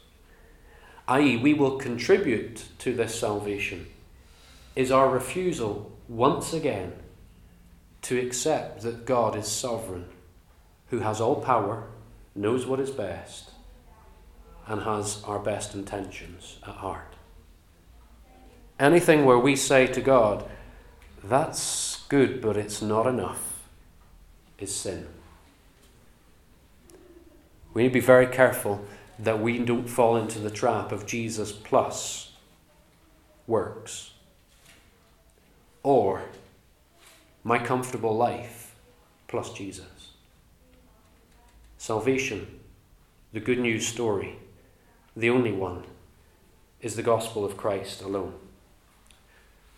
i.e., 1.08 1.38
we 1.38 1.54
will 1.54 1.78
contribute 1.78 2.66
to 2.80 2.94
this 2.94 3.18
salvation, 3.18 3.86
is 4.74 4.92
our 4.92 5.08
refusal 5.08 5.90
once 6.08 6.52
again 6.52 6.92
to 8.02 8.18
accept 8.18 8.82
that 8.82 9.06
God 9.06 9.34
is 9.34 9.48
sovereign, 9.48 10.04
who 10.88 10.98
has 10.98 11.18
all 11.18 11.36
power, 11.36 11.84
knows 12.34 12.66
what 12.66 12.80
is 12.80 12.90
best, 12.90 13.50
and 14.66 14.82
has 14.82 15.24
our 15.24 15.38
best 15.38 15.74
intentions 15.74 16.58
at 16.64 16.74
heart. 16.74 17.14
Anything 18.78 19.24
where 19.24 19.38
we 19.38 19.56
say 19.56 19.86
to 19.86 20.02
God, 20.02 20.44
that's 21.24 22.04
good, 22.10 22.42
but 22.42 22.58
it's 22.58 22.82
not 22.82 23.06
enough, 23.06 23.45
is 24.58 24.74
sin. 24.74 25.06
We 27.74 27.82
need 27.82 27.88
to 27.88 27.94
be 27.94 28.00
very 28.00 28.26
careful 28.26 28.84
that 29.18 29.40
we 29.40 29.58
don't 29.58 29.88
fall 29.88 30.16
into 30.16 30.38
the 30.38 30.50
trap 30.50 30.92
of 30.92 31.06
Jesus 31.06 31.52
plus 31.52 32.32
works 33.46 34.12
or 35.82 36.22
my 37.44 37.58
comfortable 37.58 38.16
life 38.16 38.74
plus 39.28 39.52
Jesus. 39.52 40.12
Salvation, 41.78 42.60
the 43.32 43.40
good 43.40 43.58
news 43.58 43.86
story, 43.86 44.38
the 45.16 45.30
only 45.30 45.52
one, 45.52 45.84
is 46.80 46.96
the 46.96 47.02
gospel 47.02 47.44
of 47.44 47.56
Christ 47.56 48.02
alone. 48.02 48.34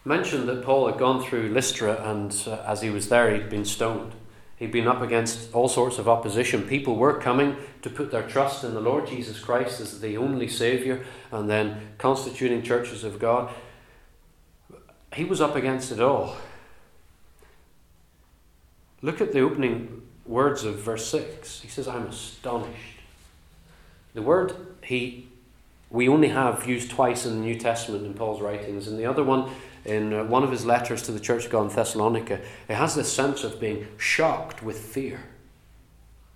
mentioned 0.05 0.49
that 0.49 0.65
Paul 0.65 0.87
had 0.87 0.99
gone 0.99 1.23
through 1.23 1.51
Lystra 1.51 2.03
and 2.03 2.35
uh, 2.47 2.63
as 2.67 2.81
he 2.81 2.91
was 2.91 3.09
there, 3.09 3.35
he'd 3.35 3.51
been 3.51 3.65
stoned. 3.65 4.13
He'd 4.59 4.73
been 4.73 4.89
up 4.89 5.03
against 5.03 5.55
all 5.55 5.69
sorts 5.69 5.99
of 5.99 6.09
opposition. 6.09 6.63
People 6.63 6.97
were 6.97 7.19
coming 7.19 7.57
to 7.83 7.91
put 7.91 8.11
their 8.11 8.25
trust 8.25 8.65
in 8.65 8.75
the 8.75 8.81
Lord 8.81 9.07
Jesus 9.07 9.39
Christ 9.39 9.81
as 9.81 10.01
the 10.01 10.17
only 10.17 10.49
Saviour 10.49 11.01
and 11.31 11.49
then 11.49 11.81
constituting 11.97 12.63
churches 12.63 13.05
of 13.05 13.19
God. 13.19 13.53
He 15.15 15.25
was 15.25 15.41
up 15.41 15.55
against 15.55 15.93
it 15.93 16.01
all. 16.01 16.37
Look 19.01 19.21
at 19.21 19.33
the 19.33 19.41
opening 19.41 20.03
words 20.27 20.65
of 20.65 20.81
verse 20.81 21.07
6. 21.09 21.61
He 21.61 21.69
says, 21.69 21.87
I'm 21.87 22.09
astonished. 22.09 22.99
The 24.15 24.23
word 24.23 24.55
he 24.83 25.29
we 25.91 26.09
only 26.09 26.29
have 26.29 26.67
used 26.67 26.91
twice 26.91 27.25
in 27.25 27.37
the 27.37 27.47
New 27.47 27.59
Testament 27.59 28.05
in 28.05 28.13
Paul's 28.13 28.43
writings, 28.43 28.89
and 28.89 28.99
the 28.99 29.07
other 29.07 29.25
one 29.25 29.51
in 29.89 30.13
uh, 30.13 30.25
one 30.25 30.45
of 30.45 30.51
his 30.51 30.67
letters 30.67 31.03
to 31.03 31.13
the 31.13 31.21
church 31.21 31.47
in 31.47 31.69
Thessalonica, 31.69 32.41
it 32.69 32.75
has 32.75 32.95
this 32.95 33.13
sense 33.13 33.43
of 33.43 33.59
being 33.59 33.89
shocked 33.97 34.63
with 34.63 34.79
fear. 34.79 35.17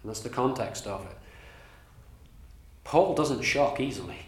And 0.03 0.11
that's 0.11 0.21
the 0.21 0.29
context 0.29 0.87
of 0.87 1.05
it. 1.05 1.17
Paul 2.83 3.15
doesn't 3.15 3.43
shock 3.43 3.79
easily. 3.79 4.27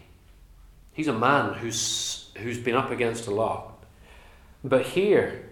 He's 0.93 1.07
a 1.07 1.13
man 1.13 1.55
who's, 1.55 2.29
who's 2.37 2.59
been 2.59 2.75
up 2.75 2.91
against 2.91 3.27
a 3.27 3.33
lot. 3.33 3.83
But 4.63 4.85
here, 4.85 5.49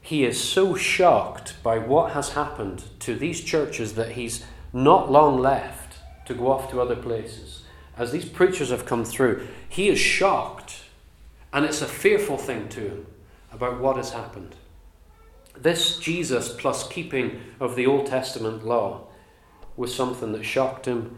he 0.00 0.24
is 0.24 0.42
so 0.42 0.74
shocked 0.74 1.62
by 1.62 1.78
what 1.78 2.12
has 2.12 2.30
happened 2.30 2.84
to 3.00 3.14
these 3.14 3.40
churches 3.40 3.94
that 3.94 4.12
he's 4.12 4.44
not 4.72 5.10
long 5.10 5.38
left 5.38 5.98
to 6.26 6.34
go 6.34 6.50
off 6.50 6.70
to 6.70 6.80
other 6.80 6.96
places. 6.96 7.62
As 7.96 8.12
these 8.12 8.24
preachers 8.24 8.70
have 8.70 8.86
come 8.86 9.04
through, 9.04 9.46
he 9.68 9.88
is 9.88 9.98
shocked 9.98 10.80
and 11.52 11.64
it's 11.64 11.82
a 11.82 11.86
fearful 11.86 12.38
thing 12.38 12.68
to 12.70 12.80
him 12.80 13.06
about 13.52 13.80
what 13.80 13.96
has 13.96 14.12
happened. 14.12 14.54
This 15.56 15.98
Jesus 15.98 16.52
plus 16.52 16.88
keeping 16.88 17.40
of 17.58 17.76
the 17.76 17.86
Old 17.86 18.06
Testament 18.06 18.64
law 18.64 19.02
was 19.76 19.94
something 19.94 20.32
that 20.32 20.44
shocked 20.44 20.86
him 20.86 21.16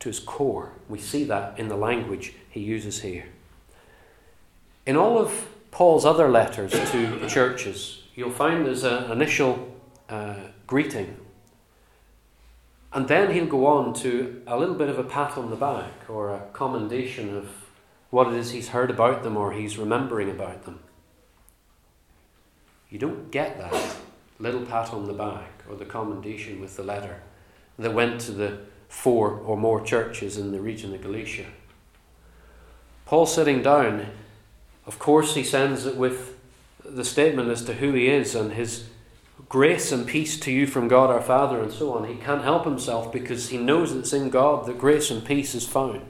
to 0.00 0.08
his 0.08 0.20
core. 0.20 0.72
We 0.88 0.98
see 0.98 1.24
that 1.24 1.58
in 1.58 1.68
the 1.68 1.76
language 1.76 2.34
he 2.50 2.60
uses 2.60 3.00
here. 3.00 3.26
In 4.86 4.96
all 4.96 5.18
of 5.18 5.48
Paul's 5.70 6.04
other 6.04 6.28
letters 6.28 6.72
to 6.72 7.28
churches, 7.28 8.02
you'll 8.14 8.30
find 8.30 8.66
there's 8.66 8.84
an 8.84 9.10
initial 9.10 9.74
uh, 10.08 10.34
greeting. 10.66 11.16
And 12.92 13.08
then 13.08 13.32
he'll 13.32 13.46
go 13.46 13.66
on 13.66 13.92
to 13.94 14.42
a 14.46 14.56
little 14.56 14.76
bit 14.76 14.88
of 14.88 14.98
a 14.98 15.04
pat 15.04 15.36
on 15.36 15.50
the 15.50 15.56
back 15.56 16.08
or 16.08 16.30
a 16.30 16.46
commendation 16.52 17.36
of 17.36 17.48
what 18.10 18.28
it 18.28 18.34
is 18.34 18.52
he's 18.52 18.68
heard 18.68 18.90
about 18.90 19.24
them 19.24 19.36
or 19.36 19.52
he's 19.52 19.76
remembering 19.78 20.30
about 20.30 20.64
them. 20.64 20.78
You 22.94 23.00
don't 23.00 23.32
get 23.32 23.58
that 23.58 23.74
little 24.38 24.64
pat 24.64 24.92
on 24.92 25.06
the 25.06 25.12
back 25.12 25.64
or 25.68 25.74
the 25.74 25.84
commendation 25.84 26.60
with 26.60 26.76
the 26.76 26.84
letter 26.84 27.22
that 27.76 27.92
went 27.92 28.20
to 28.20 28.30
the 28.30 28.60
four 28.86 29.30
or 29.30 29.56
more 29.56 29.80
churches 29.80 30.38
in 30.38 30.52
the 30.52 30.60
region 30.60 30.94
of 30.94 31.02
Galatia. 31.02 31.46
Paul 33.04 33.26
sitting 33.26 33.64
down, 33.64 34.06
of 34.86 35.00
course, 35.00 35.34
he 35.34 35.42
sends 35.42 35.86
it 35.86 35.96
with 35.96 36.38
the 36.84 37.04
statement 37.04 37.48
as 37.48 37.64
to 37.64 37.74
who 37.74 37.94
he 37.94 38.06
is 38.06 38.36
and 38.36 38.52
his 38.52 38.86
grace 39.48 39.90
and 39.90 40.06
peace 40.06 40.38
to 40.38 40.52
you 40.52 40.64
from 40.64 40.86
God 40.86 41.10
our 41.10 41.20
Father 41.20 41.60
and 41.60 41.72
so 41.72 41.94
on. 41.94 42.06
He 42.06 42.14
can't 42.14 42.44
help 42.44 42.64
himself 42.64 43.12
because 43.12 43.48
he 43.48 43.58
knows 43.58 43.90
it's 43.90 44.12
in 44.12 44.30
God 44.30 44.66
that 44.66 44.78
grace 44.78 45.10
and 45.10 45.24
peace 45.24 45.56
is 45.56 45.66
found. 45.66 46.02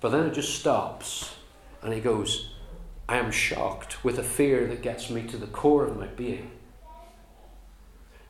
But 0.00 0.08
then 0.12 0.24
it 0.24 0.32
just 0.32 0.58
stops 0.58 1.34
and 1.82 1.92
he 1.92 2.00
goes, 2.00 2.51
I 3.08 3.18
am 3.18 3.30
shocked 3.30 4.04
with 4.04 4.18
a 4.18 4.22
fear 4.22 4.66
that 4.66 4.82
gets 4.82 5.10
me 5.10 5.22
to 5.24 5.36
the 5.36 5.46
core 5.46 5.86
of 5.86 5.96
my 5.96 6.06
being 6.06 6.50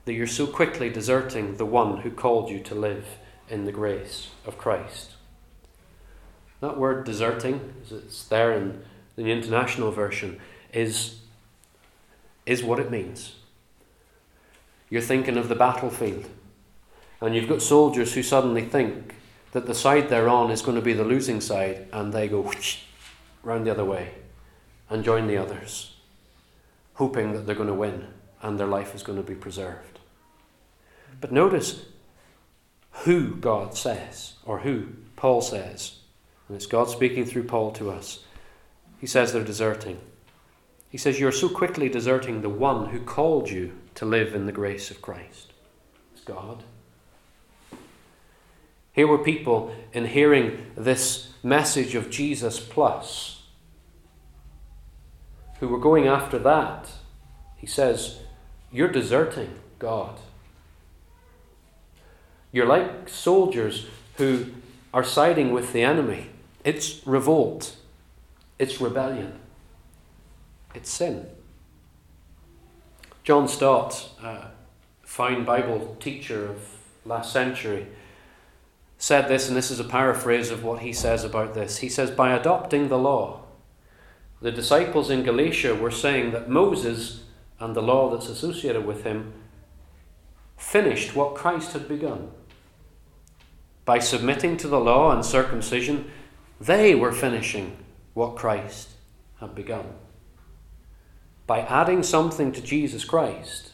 that 0.04 0.14
you're 0.14 0.26
so 0.26 0.46
quickly 0.46 0.90
deserting 0.90 1.56
the 1.56 1.66
one 1.66 1.98
who 1.98 2.10
called 2.10 2.50
you 2.50 2.60
to 2.60 2.74
live 2.74 3.06
in 3.48 3.64
the 3.64 3.72
grace 3.72 4.30
of 4.44 4.58
Christ. 4.58 5.12
That 6.60 6.78
word 6.78 7.04
deserting, 7.04 7.74
as 7.84 7.92
it's 7.92 8.24
there 8.24 8.52
in 8.52 8.82
the 9.16 9.30
international 9.30 9.90
version, 9.92 10.40
is, 10.72 11.20
is 12.46 12.64
what 12.64 12.80
it 12.80 12.90
means. 12.90 13.36
You're 14.90 15.02
thinking 15.02 15.36
of 15.36 15.48
the 15.48 15.54
battlefield, 15.54 16.28
and 17.20 17.34
you've 17.34 17.48
got 17.48 17.62
soldiers 17.62 18.14
who 18.14 18.22
suddenly 18.22 18.62
think 18.62 19.14
that 19.52 19.66
the 19.66 19.74
side 19.74 20.08
they're 20.08 20.28
on 20.28 20.50
is 20.50 20.62
going 20.62 20.76
to 20.76 20.82
be 20.82 20.92
the 20.92 21.04
losing 21.04 21.40
side, 21.40 21.86
and 21.92 22.12
they 22.12 22.26
go 22.26 22.50
round 23.44 23.66
the 23.66 23.70
other 23.70 23.84
way 23.84 24.14
and 24.90 25.04
join 25.04 25.26
the 25.26 25.36
others, 25.36 25.94
hoping 26.94 27.32
that 27.32 27.46
they're 27.46 27.54
going 27.54 27.68
to 27.68 27.74
win 27.74 28.06
and 28.42 28.58
their 28.58 28.66
life 28.66 28.94
is 28.94 29.02
going 29.02 29.18
to 29.18 29.22
be 29.22 29.34
preserved. 29.34 30.00
But 31.20 31.32
notice 31.32 31.84
who 33.04 33.36
God 33.36 33.76
says, 33.76 34.34
or 34.44 34.60
who 34.60 34.88
Paul 35.16 35.40
says. 35.40 35.96
And 36.48 36.56
it's 36.56 36.66
God 36.66 36.90
speaking 36.90 37.24
through 37.24 37.44
Paul 37.44 37.72
to 37.72 37.90
us. 37.90 38.24
He 38.98 39.06
says 39.06 39.32
they're 39.32 39.44
deserting. 39.44 39.98
He 40.90 40.98
says, 40.98 41.18
You're 41.18 41.32
so 41.32 41.48
quickly 41.48 41.88
deserting 41.88 42.42
the 42.42 42.48
one 42.48 42.90
who 42.90 43.00
called 43.00 43.50
you 43.50 43.72
to 43.94 44.04
live 44.04 44.34
in 44.34 44.46
the 44.46 44.52
grace 44.52 44.90
of 44.90 45.00
Christ. 45.00 45.52
It's 46.12 46.22
God. 46.22 46.64
Here 48.92 49.06
were 49.06 49.18
people 49.18 49.74
in 49.92 50.06
hearing 50.06 50.66
this 50.76 51.30
message 51.42 51.94
of 51.94 52.10
Jesus 52.10 52.60
plus 52.60 53.41
who 55.62 55.68
were 55.68 55.78
going 55.78 56.08
after 56.08 56.40
that. 56.40 56.90
He 57.56 57.68
says, 57.68 58.18
You're 58.72 58.90
deserting 58.90 59.60
God. 59.78 60.18
You're 62.50 62.66
like 62.66 63.08
soldiers 63.08 63.86
who 64.16 64.46
are 64.92 65.04
siding 65.04 65.52
with 65.52 65.72
the 65.72 65.84
enemy. 65.84 66.30
It's 66.64 67.06
revolt, 67.06 67.76
it's 68.58 68.80
rebellion, 68.80 69.38
it's 70.74 70.90
sin. 70.90 71.28
John 73.22 73.46
Stott, 73.46 74.10
a 74.20 74.48
fine 75.04 75.44
Bible 75.44 75.96
teacher 76.00 76.44
of 76.48 76.58
last 77.04 77.32
century, 77.32 77.86
said 78.98 79.28
this, 79.28 79.46
and 79.46 79.56
this 79.56 79.70
is 79.70 79.78
a 79.78 79.84
paraphrase 79.84 80.50
of 80.50 80.64
what 80.64 80.80
he 80.80 80.92
says 80.92 81.22
about 81.22 81.54
this. 81.54 81.78
He 81.78 81.88
says, 81.88 82.10
By 82.10 82.32
adopting 82.32 82.88
the 82.88 82.98
law, 82.98 83.41
the 84.42 84.50
disciples 84.50 85.08
in 85.08 85.22
Galatia 85.22 85.74
were 85.74 85.92
saying 85.92 86.32
that 86.32 86.50
Moses 86.50 87.22
and 87.60 87.76
the 87.76 87.82
law 87.82 88.10
that's 88.10 88.28
associated 88.28 88.84
with 88.84 89.04
him 89.04 89.32
finished 90.56 91.14
what 91.14 91.36
Christ 91.36 91.72
had 91.74 91.86
begun. 91.86 92.32
By 93.84 94.00
submitting 94.00 94.56
to 94.58 94.68
the 94.68 94.80
law 94.80 95.12
and 95.12 95.24
circumcision, 95.24 96.10
they 96.60 96.94
were 96.94 97.12
finishing 97.12 97.76
what 98.14 98.36
Christ 98.36 98.90
had 99.38 99.54
begun. 99.54 99.86
By 101.46 101.60
adding 101.60 102.02
something 102.02 102.50
to 102.52 102.60
Jesus 102.60 103.04
Christ, 103.04 103.70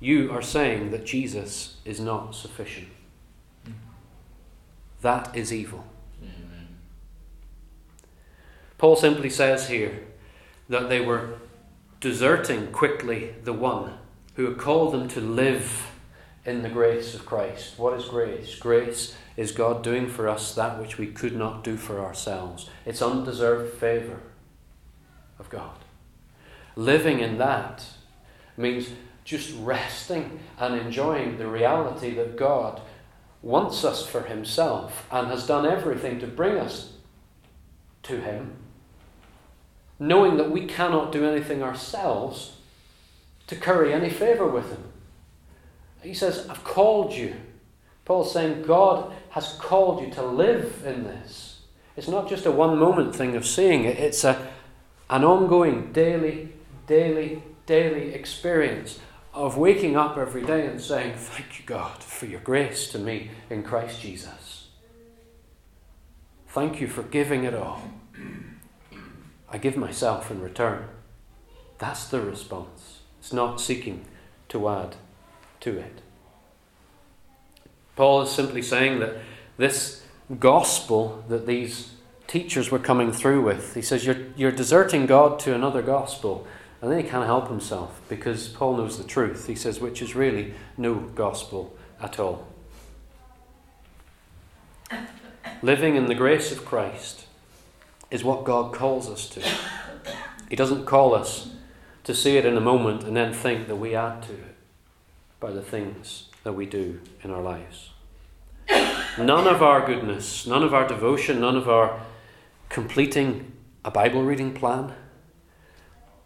you 0.00 0.30
are 0.32 0.42
saying 0.42 0.90
that 0.90 1.06
Jesus 1.06 1.76
is 1.84 2.00
not 2.00 2.34
sufficient. 2.34 2.88
That 5.02 5.36
is 5.36 5.52
evil. 5.52 5.84
Paul 8.84 8.96
simply 8.96 9.30
says 9.30 9.70
here 9.70 9.98
that 10.68 10.90
they 10.90 11.00
were 11.00 11.38
deserting 12.00 12.70
quickly 12.70 13.34
the 13.42 13.54
one 13.54 13.94
who 14.34 14.44
had 14.44 14.58
called 14.58 14.92
them 14.92 15.08
to 15.08 15.22
live 15.22 15.90
in 16.44 16.60
the 16.60 16.68
grace 16.68 17.14
of 17.14 17.24
Christ. 17.24 17.78
What 17.78 17.98
is 17.98 18.04
grace? 18.04 18.56
Grace 18.56 19.16
is 19.38 19.52
God 19.52 19.82
doing 19.82 20.06
for 20.06 20.28
us 20.28 20.54
that 20.54 20.78
which 20.78 20.98
we 20.98 21.06
could 21.06 21.34
not 21.34 21.64
do 21.64 21.78
for 21.78 21.98
ourselves. 21.98 22.68
It's 22.84 23.00
undeserved 23.00 23.72
favour 23.78 24.20
of 25.38 25.48
God. 25.48 25.78
Living 26.76 27.20
in 27.20 27.38
that 27.38 27.86
means 28.54 28.90
just 29.24 29.56
resting 29.60 30.40
and 30.58 30.74
enjoying 30.74 31.38
the 31.38 31.46
reality 31.46 32.12
that 32.16 32.36
God 32.36 32.82
wants 33.40 33.82
us 33.82 34.06
for 34.06 34.24
Himself 34.24 35.06
and 35.10 35.28
has 35.28 35.46
done 35.46 35.64
everything 35.64 36.20
to 36.20 36.26
bring 36.26 36.58
us 36.58 36.92
to 38.02 38.20
Him, 38.20 38.58
knowing 39.98 40.36
that 40.36 40.50
we 40.50 40.66
cannot 40.66 41.12
do 41.12 41.24
anything 41.24 41.62
ourselves 41.62 42.56
to 43.46 43.56
curry 43.56 43.92
any 43.92 44.10
favour 44.10 44.46
with 44.46 44.70
Him. 44.70 44.84
He 46.02 46.14
says, 46.14 46.46
I've 46.48 46.64
called 46.64 47.12
you. 47.12 47.34
Paul's 48.04 48.32
saying 48.32 48.62
God 48.62 49.12
has 49.30 49.56
called 49.58 50.02
you 50.02 50.10
to 50.12 50.22
live 50.22 50.82
in 50.84 51.04
this. 51.04 51.60
It's 51.96 52.08
not 52.08 52.28
just 52.28 52.44
a 52.44 52.50
one 52.50 52.78
moment 52.78 53.14
thing 53.14 53.36
of 53.36 53.46
seeing 53.46 53.84
it, 53.84 53.98
it's 53.98 54.24
a, 54.24 54.48
an 55.08 55.24
ongoing, 55.24 55.92
daily, 55.92 56.52
daily, 56.86 57.42
daily 57.66 58.12
experience 58.12 58.98
of 59.32 59.56
waking 59.56 59.96
up 59.96 60.16
every 60.16 60.44
day 60.44 60.66
and 60.66 60.80
saying, 60.80 61.14
Thank 61.16 61.58
you, 61.58 61.64
God, 61.66 62.02
for 62.02 62.26
your 62.26 62.40
grace 62.40 62.90
to 62.92 62.98
me 62.98 63.30
in 63.50 63.62
Christ 63.62 64.00
Jesus. 64.00 64.68
Thank 66.48 66.80
you 66.80 66.86
for 66.86 67.02
giving 67.02 67.44
it 67.44 67.54
all. 67.54 67.82
I 69.54 69.56
give 69.56 69.76
myself 69.76 70.32
in 70.32 70.40
return. 70.40 70.88
That's 71.78 72.08
the 72.08 72.20
response. 72.20 73.02
It's 73.20 73.32
not 73.32 73.60
seeking 73.60 74.04
to 74.48 74.68
add 74.68 74.96
to 75.60 75.78
it. 75.78 76.00
Paul 77.94 78.22
is 78.22 78.32
simply 78.32 78.62
saying 78.62 78.98
that 78.98 79.14
this 79.56 80.02
gospel 80.40 81.24
that 81.28 81.46
these 81.46 81.92
teachers 82.26 82.72
were 82.72 82.80
coming 82.80 83.12
through 83.12 83.42
with, 83.42 83.76
he 83.76 83.82
says, 83.82 84.04
You're, 84.04 84.26
you're 84.34 84.50
deserting 84.50 85.06
God 85.06 85.38
to 85.40 85.54
another 85.54 85.82
gospel. 85.82 86.48
And 86.82 86.90
then 86.90 86.98
he 86.98 87.08
can't 87.08 87.24
help 87.24 87.46
himself 87.46 88.00
because 88.08 88.48
Paul 88.48 88.76
knows 88.78 88.98
the 88.98 89.04
truth. 89.04 89.46
He 89.46 89.54
says, 89.54 89.78
which 89.78 90.02
is 90.02 90.16
really 90.16 90.54
no 90.76 90.96
gospel 90.96 91.76
at 92.00 92.18
all. 92.18 92.48
Living 95.62 95.94
in 95.94 96.06
the 96.06 96.16
grace 96.16 96.50
of 96.50 96.64
Christ 96.64 97.23
is 98.10 98.24
what 98.24 98.44
God 98.44 98.72
calls 98.72 99.08
us 99.08 99.28
to. 99.30 99.42
He 100.48 100.56
doesn't 100.56 100.84
call 100.84 101.14
us 101.14 101.50
to 102.04 102.14
see 102.14 102.36
it 102.36 102.44
in 102.44 102.56
a 102.56 102.60
moment 102.60 103.04
and 103.04 103.16
then 103.16 103.32
think 103.32 103.66
that 103.66 103.76
we 103.76 103.94
add 103.94 104.22
to 104.24 104.32
it 104.32 104.56
by 105.40 105.50
the 105.50 105.62
things 105.62 106.28
that 106.42 106.52
we 106.52 106.66
do 106.66 107.00
in 107.22 107.30
our 107.30 107.42
lives. 107.42 107.90
None 109.18 109.46
of 109.46 109.62
our 109.62 109.86
goodness, 109.86 110.46
none 110.46 110.62
of 110.62 110.74
our 110.74 110.86
devotion, 110.86 111.40
none 111.40 111.56
of 111.56 111.68
our 111.68 112.00
completing 112.68 113.52
a 113.84 113.90
Bible 113.90 114.22
reading 114.22 114.52
plan, 114.52 114.92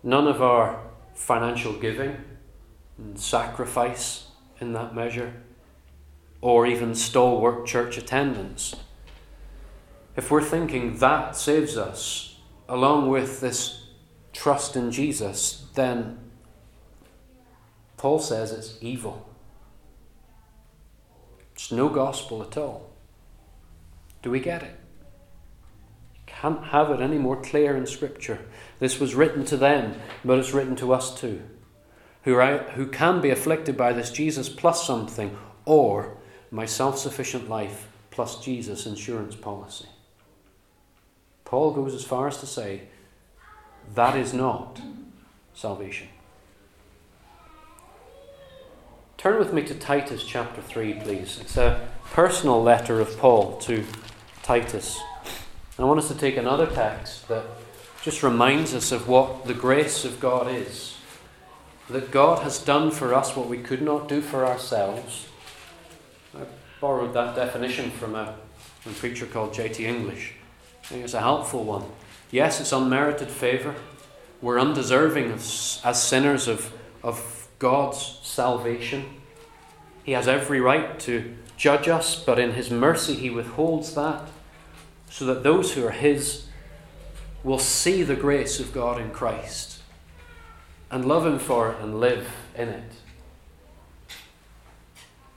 none 0.02 0.26
of 0.26 0.40
our 0.40 0.80
financial 1.14 1.72
giving 1.72 2.16
and 2.96 3.18
sacrifice 3.18 4.28
in 4.60 4.72
that 4.72 4.94
measure, 4.94 5.34
or 6.40 6.66
even 6.66 6.94
stalwart 6.94 7.66
church 7.66 7.98
attendance. 7.98 8.74
If 10.18 10.32
we're 10.32 10.42
thinking 10.42 10.96
that 10.96 11.36
saves 11.36 11.76
us, 11.76 12.38
along 12.68 13.08
with 13.08 13.40
this 13.40 13.86
trust 14.32 14.74
in 14.74 14.90
Jesus, 14.90 15.68
then 15.76 16.18
Paul 17.96 18.18
says 18.18 18.50
it's 18.50 18.78
evil. 18.80 19.28
It's 21.52 21.70
no 21.70 21.88
gospel 21.88 22.42
at 22.42 22.56
all. 22.56 22.90
Do 24.20 24.32
we 24.32 24.40
get 24.40 24.64
it? 24.64 24.74
Can't 26.26 26.64
have 26.64 26.90
it 26.90 27.00
any 27.00 27.18
more 27.18 27.40
clear 27.40 27.76
in 27.76 27.86
Scripture. 27.86 28.40
This 28.80 28.98
was 28.98 29.14
written 29.14 29.44
to 29.44 29.56
them, 29.56 29.94
but 30.24 30.40
it's 30.40 30.52
written 30.52 30.74
to 30.76 30.92
us 30.92 31.16
too, 31.16 31.42
who, 32.24 32.34
are, 32.34 32.58
who 32.70 32.88
can 32.88 33.20
be 33.20 33.30
afflicted 33.30 33.76
by 33.76 33.92
this 33.92 34.10
Jesus 34.10 34.48
plus 34.48 34.84
something, 34.84 35.38
or 35.64 36.16
my 36.50 36.66
self 36.66 36.98
sufficient 36.98 37.48
life 37.48 37.86
plus 38.10 38.44
Jesus 38.44 38.84
insurance 38.84 39.36
policy. 39.36 39.86
Paul 41.48 41.72
goes 41.72 41.94
as 41.94 42.04
far 42.04 42.28
as 42.28 42.38
to 42.40 42.46
say 42.46 42.82
that 43.94 44.14
is 44.16 44.34
not 44.34 44.82
salvation. 45.54 46.08
Turn 49.16 49.38
with 49.38 49.54
me 49.54 49.62
to 49.62 49.74
Titus 49.74 50.24
chapter 50.24 50.60
3, 50.60 50.94
please. 50.94 51.38
It's 51.40 51.56
a 51.56 51.88
personal 52.12 52.62
letter 52.62 53.00
of 53.00 53.16
Paul 53.18 53.56
to 53.62 53.82
Titus. 54.42 55.00
I 55.78 55.84
want 55.84 55.98
us 55.98 56.08
to 56.08 56.14
take 56.14 56.36
another 56.36 56.66
text 56.66 57.26
that 57.28 57.44
just 58.02 58.22
reminds 58.22 58.74
us 58.74 58.92
of 58.92 59.08
what 59.08 59.46
the 59.46 59.54
grace 59.54 60.04
of 60.04 60.20
God 60.20 60.50
is. 60.50 60.98
That 61.88 62.10
God 62.10 62.42
has 62.42 62.58
done 62.58 62.90
for 62.90 63.14
us 63.14 63.34
what 63.34 63.48
we 63.48 63.58
could 63.58 63.80
not 63.80 64.06
do 64.06 64.20
for 64.20 64.44
ourselves. 64.44 65.26
I 66.36 66.42
borrowed 66.78 67.14
that 67.14 67.34
definition 67.34 67.90
from 67.90 68.14
a, 68.14 68.34
a 68.84 68.90
preacher 68.90 69.24
called 69.24 69.54
J.T. 69.54 69.86
English. 69.86 70.34
It's 70.90 71.14
a 71.14 71.20
helpful 71.20 71.64
one. 71.64 71.84
Yes, 72.30 72.60
it's 72.60 72.72
unmerited 72.72 73.28
favour. 73.28 73.74
We're 74.40 74.60
undeserving 74.60 75.32
of, 75.32 75.40
as 75.84 76.02
sinners 76.02 76.48
of, 76.48 76.72
of 77.02 77.48
God's 77.58 78.20
salvation. 78.22 79.04
He 80.04 80.12
has 80.12 80.28
every 80.28 80.60
right 80.60 80.98
to 81.00 81.36
judge 81.56 81.88
us, 81.88 82.22
but 82.22 82.38
in 82.38 82.52
His 82.52 82.70
mercy, 82.70 83.14
He 83.14 83.30
withholds 83.30 83.94
that 83.94 84.28
so 85.10 85.24
that 85.26 85.42
those 85.42 85.74
who 85.74 85.86
are 85.86 85.90
His 85.90 86.46
will 87.42 87.58
see 87.58 88.02
the 88.02 88.16
grace 88.16 88.60
of 88.60 88.72
God 88.72 89.00
in 89.00 89.10
Christ 89.10 89.82
and 90.90 91.04
love 91.04 91.26
Him 91.26 91.38
for 91.38 91.72
it 91.72 91.80
and 91.80 92.00
live 92.00 92.28
in 92.56 92.68
it. 92.68 92.92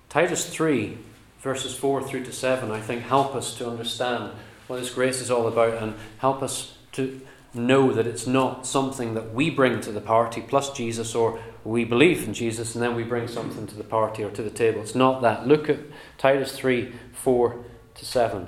Titus 0.10 0.50
3, 0.50 0.98
verses 1.40 1.76
4 1.76 2.04
through 2.04 2.26
to 2.26 2.34
7, 2.34 2.70
I 2.70 2.82
think, 2.82 3.04
help 3.04 3.34
us 3.34 3.58
to 3.58 3.70
understand 3.70 4.32
what 4.72 4.80
this 4.80 4.94
grace 4.94 5.20
is 5.20 5.30
all 5.30 5.48
about 5.48 5.84
and 5.84 5.94
help 6.20 6.42
us 6.42 6.78
to 6.94 7.20
know 7.54 7.92
that 7.92 8.08
it's 8.08 8.26
not 8.26 8.66
something 8.66 9.14
that 9.16 9.34
we 9.34 9.50
bring 9.50 9.82
to 9.82 9.92
the 9.92 10.00
party 10.00 10.40
plus 10.40 10.72
Jesus 10.72 11.14
or 11.14 11.38
we 11.66 11.84
believe 11.84 12.26
in 12.26 12.34
Jesus 12.34 12.74
and 12.74 12.82
then 12.82 12.96
we 12.96 13.04
bring 13.04 13.28
something 13.28 13.68
to 13.68 13.76
the 13.76 13.84
party 13.84 14.24
or 14.24 14.32
to 14.32 14.42
the 14.42 14.50
table. 14.50 14.80
It's 14.80 14.96
not 14.96 15.22
that. 15.24 15.46
Look 15.46 15.70
at 15.70 15.80
Titus 16.18 16.54
3 16.58 16.94
4 17.12 17.66
to 17.96 18.06
7. 18.06 18.48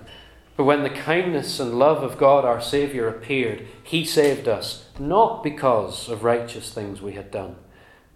But 0.56 0.64
when 0.64 0.84
the 0.84 0.90
kindness 0.90 1.60
and 1.60 1.78
love 1.78 2.02
of 2.02 2.18
God 2.18 2.46
our 2.46 2.62
Saviour 2.62 3.10
appeared, 3.10 3.68
He 3.84 4.06
saved 4.06 4.48
us, 4.48 4.88
not 4.98 5.44
because 5.44 6.08
of 6.08 6.24
righteous 6.24 6.72
things 6.72 7.02
we 7.02 7.14
had 7.14 7.32
done, 7.32 7.58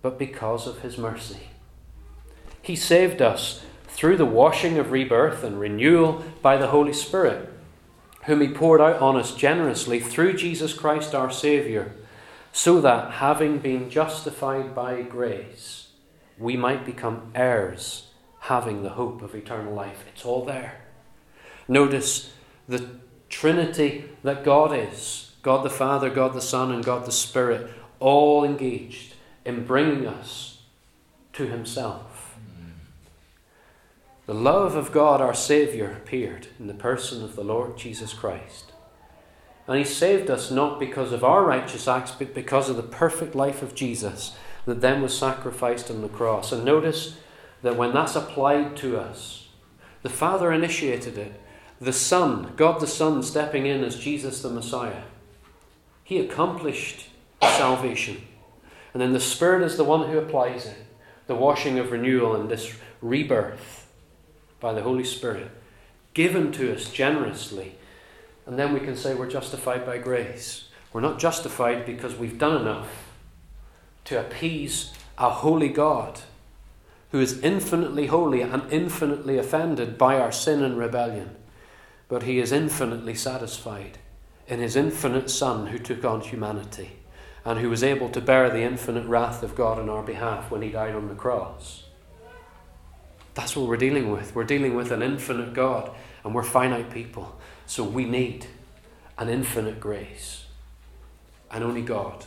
but 0.02 0.18
because 0.18 0.66
of 0.66 0.80
His 0.80 0.98
mercy. 0.98 1.50
He 2.62 2.78
saved 2.78 3.22
us 3.22 3.66
through 3.90 4.16
the 4.16 4.26
washing 4.26 4.78
of 4.78 4.92
rebirth 4.92 5.44
and 5.44 5.60
renewal 5.60 6.24
by 6.42 6.56
the 6.56 6.68
Holy 6.68 6.94
Spirit 6.94 7.52
whom 8.28 8.42
he 8.42 8.48
poured 8.48 8.80
out 8.80 9.02
on 9.02 9.18
us 9.18 9.36
generously 9.36 10.00
through 10.00 10.34
Jesus 10.34 10.74
Christ 10.74 11.16
our 11.16 11.32
Saviour, 11.32 11.92
so 12.52 12.80
that, 12.82 13.14
having 13.14 13.58
been 13.58 13.90
justified 13.90 14.76
by 14.76 15.02
grace, 15.02 15.90
we 16.38 16.56
might 16.56 16.86
become 16.86 17.32
heirs, 17.34 18.08
having 18.42 18.84
the 18.84 18.92
hope 18.92 19.22
of 19.22 19.34
eternal 19.36 19.74
life. 19.74 20.06
It's 20.14 20.26
all 20.26 20.46
there. 20.46 20.82
Notice 21.68 22.34
the 22.68 22.88
Trinity 23.30 24.06
that 24.24 24.44
God 24.44 24.74
is 24.74 25.28
God 25.48 25.64
the 25.64 25.70
Father, 25.70 26.10
God 26.10 26.34
the 26.34 26.42
Son, 26.42 26.74
and 26.74 26.84
God 26.84 27.06
the 27.06 27.12
Spirit, 27.12 27.72
all 28.02 28.44
engaged 28.44 29.14
in 29.46 29.66
bringing 29.66 30.06
us 30.06 30.62
to 31.32 31.48
Himself. 31.48 32.17
The 34.28 34.34
love 34.34 34.76
of 34.76 34.92
God, 34.92 35.22
our 35.22 35.34
Saviour, 35.34 35.90
appeared 35.90 36.48
in 36.60 36.68
the 36.68 36.74
person 36.74 37.24
of 37.24 37.38
the 37.38 37.46
Lord 37.46 37.78
Jesus 37.78 38.14
Christ. 38.14 38.74
And 39.66 39.78
He 39.78 39.86
saved 39.86 40.30
us 40.30 40.52
not 40.52 40.82
because 40.82 41.14
of 41.14 41.24
our 41.24 41.46
righteous 41.46 41.88
acts, 41.88 42.12
but 42.12 42.36
because 42.36 42.70
of 42.70 42.76
the 42.76 42.84
perfect 42.84 43.36
life 43.36 43.62
of 43.62 43.74
Jesus 43.74 44.36
that 44.66 44.82
then 44.82 45.02
was 45.02 45.18
sacrificed 45.18 45.90
on 45.90 46.02
the 46.02 46.10
cross. 46.10 46.52
And 46.52 46.66
notice 46.66 47.16
that 47.62 47.78
when 47.78 47.94
that's 47.94 48.18
applied 48.18 48.76
to 48.78 49.00
us, 49.00 49.48
the 50.04 50.10
Father 50.10 50.52
initiated 50.52 51.18
it. 51.18 51.40
The 51.80 51.94
Son, 51.94 52.52
God 52.58 52.82
the 52.82 52.88
Son, 52.88 53.24
stepping 53.24 53.66
in 53.66 53.82
as 53.82 53.98
Jesus 53.98 54.42
the 54.42 54.50
Messiah. 54.50 55.04
He 56.04 56.20
accomplished 56.20 57.08
salvation. 57.42 58.28
And 58.92 59.02
then 59.02 59.14
the 59.14 59.22
Spirit 59.22 59.64
is 59.64 59.78
the 59.78 59.86
one 59.86 60.10
who 60.10 60.18
applies 60.18 60.66
it 60.66 60.84
the 61.28 61.36
washing 61.36 61.78
of 61.80 61.92
renewal 61.92 62.36
and 62.36 62.50
this 62.50 62.78
rebirth 63.02 63.77
by 64.60 64.74
the 64.74 64.84
Holy 64.84 65.04
Spirit, 65.04 65.52
given 66.14 66.52
to 66.54 66.74
us 66.74 66.92
generously. 66.92 67.76
And 68.46 68.58
then 68.58 68.74
we 68.74 68.80
can 68.80 68.96
say 68.96 69.14
we're 69.14 69.30
justified 69.30 69.86
by 69.86 69.98
grace. 69.98 70.70
We're 70.94 71.02
not 71.02 71.20
justified 71.20 71.86
because 71.86 72.16
we've 72.16 72.40
done 72.40 72.62
enough 72.62 73.12
to 74.06 74.20
appease 74.20 74.94
a 75.18 75.30
holy 75.30 75.70
God 75.70 76.22
who 77.12 77.20
is 77.20 77.42
infinitely 77.42 78.08
holy 78.08 78.42
and 78.42 78.64
infinitely 78.72 79.38
offended 79.38 79.98
by 79.98 80.20
our 80.20 80.32
sin 80.32 80.64
and 80.64 80.78
rebellion. 80.78 81.36
But 82.08 82.24
he 82.24 82.40
is 82.40 82.52
infinitely 82.52 83.16
satisfied 83.16 83.98
in 84.48 84.60
his 84.60 84.76
infinite 84.76 85.30
Son 85.30 85.68
who 85.68 85.78
took 85.78 86.06
on 86.06 86.22
humanity 86.22 87.00
and 87.44 87.60
who 87.60 87.70
was 87.70 87.84
able 87.84 88.10
to 88.10 88.22
bear 88.22 88.50
the 88.50 88.62
infinite 88.62 89.06
wrath 89.08 89.44
of 89.44 89.56
God 89.56 89.80
on 89.80 89.90
our 89.90 90.04
behalf 90.04 90.52
when 90.52 90.62
he 90.62 90.70
died 90.70 90.96
on 90.96 91.08
the 91.08 91.16
cross. 91.16 91.84
That's 93.38 93.56
what 93.56 93.68
we're 93.68 93.78
dealing 93.78 94.12
with. 94.12 94.34
We're 94.34 94.46
dealing 94.46 94.74
with 94.74 94.92
an 94.92 95.04
infinite 95.04 95.54
God, 95.54 95.92
and 96.24 96.34
we're 96.34 96.42
finite 96.42 96.90
people. 96.90 97.40
So 97.68 97.84
we 97.84 98.04
need 98.04 98.48
an 99.16 99.30
infinite 99.30 99.80
grace. 99.80 100.48
And 101.52 101.64
only 101.64 101.84
God 101.84 102.26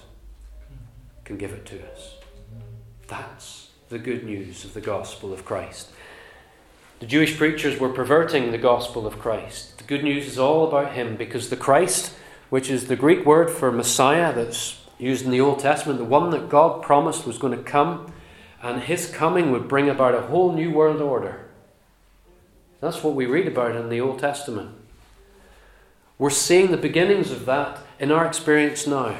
can 1.25 1.37
give 1.37 1.51
it 1.51 1.67
to 1.67 1.93
us. 1.93 2.15
That's 3.09 3.71
the 3.89 3.99
good 3.99 4.25
news 4.25 4.65
of 4.65 4.73
the 4.73 4.81
gospel 4.81 5.33
of 5.33 5.45
Christ. 5.45 5.91
The 7.01 7.07
Jewish 7.07 7.37
preachers 7.37 7.81
were 7.81 7.89
perverting 7.89 8.53
the 8.53 8.59
gospel 8.59 9.05
of 9.05 9.19
Christ. 9.19 9.79
The 9.79 9.85
good 9.85 10.05
news 10.05 10.29
is 10.29 10.39
all 10.39 10.69
about 10.69 10.93
Him 10.93 11.17
because 11.17 11.51
the 11.51 11.57
Christ, 11.57 12.15
which 12.51 12.71
is 12.71 12.87
the 12.87 12.95
Greek 12.95 13.27
word 13.27 13.51
for 13.51 13.73
Messiah 13.73 14.33
that's 14.33 14.81
used 14.97 15.25
in 15.25 15.33
the 15.33 15.41
Old 15.41 15.59
Testament, 15.59 15.99
the 15.99 16.05
one 16.05 16.31
that 16.31 16.49
God 16.49 16.85
promised 16.85 17.27
was 17.27 17.37
going 17.37 17.57
to 17.57 17.65
come 17.65 18.10
and 18.63 18.83
his 18.83 19.11
coming 19.11 19.51
would 19.51 19.69
bring 19.69 19.89
about 19.89 20.15
a 20.15 20.23
whole 20.23 20.53
new 20.53 20.71
world 20.71 21.01
order. 21.01 21.47
That's 22.81 23.03
what 23.03 23.15
we 23.15 23.27
read 23.27 23.47
about 23.47 23.77
in 23.77 23.89
the 23.89 24.01
Old 24.01 24.19
Testament. 24.19 24.71
We're 26.19 26.31
seeing 26.31 26.71
the 26.71 26.77
beginnings 26.77 27.31
of 27.31 27.47
that 27.47 27.79
in 27.99 28.13
our 28.13 28.27
experience 28.27 28.87
now. 28.87 29.17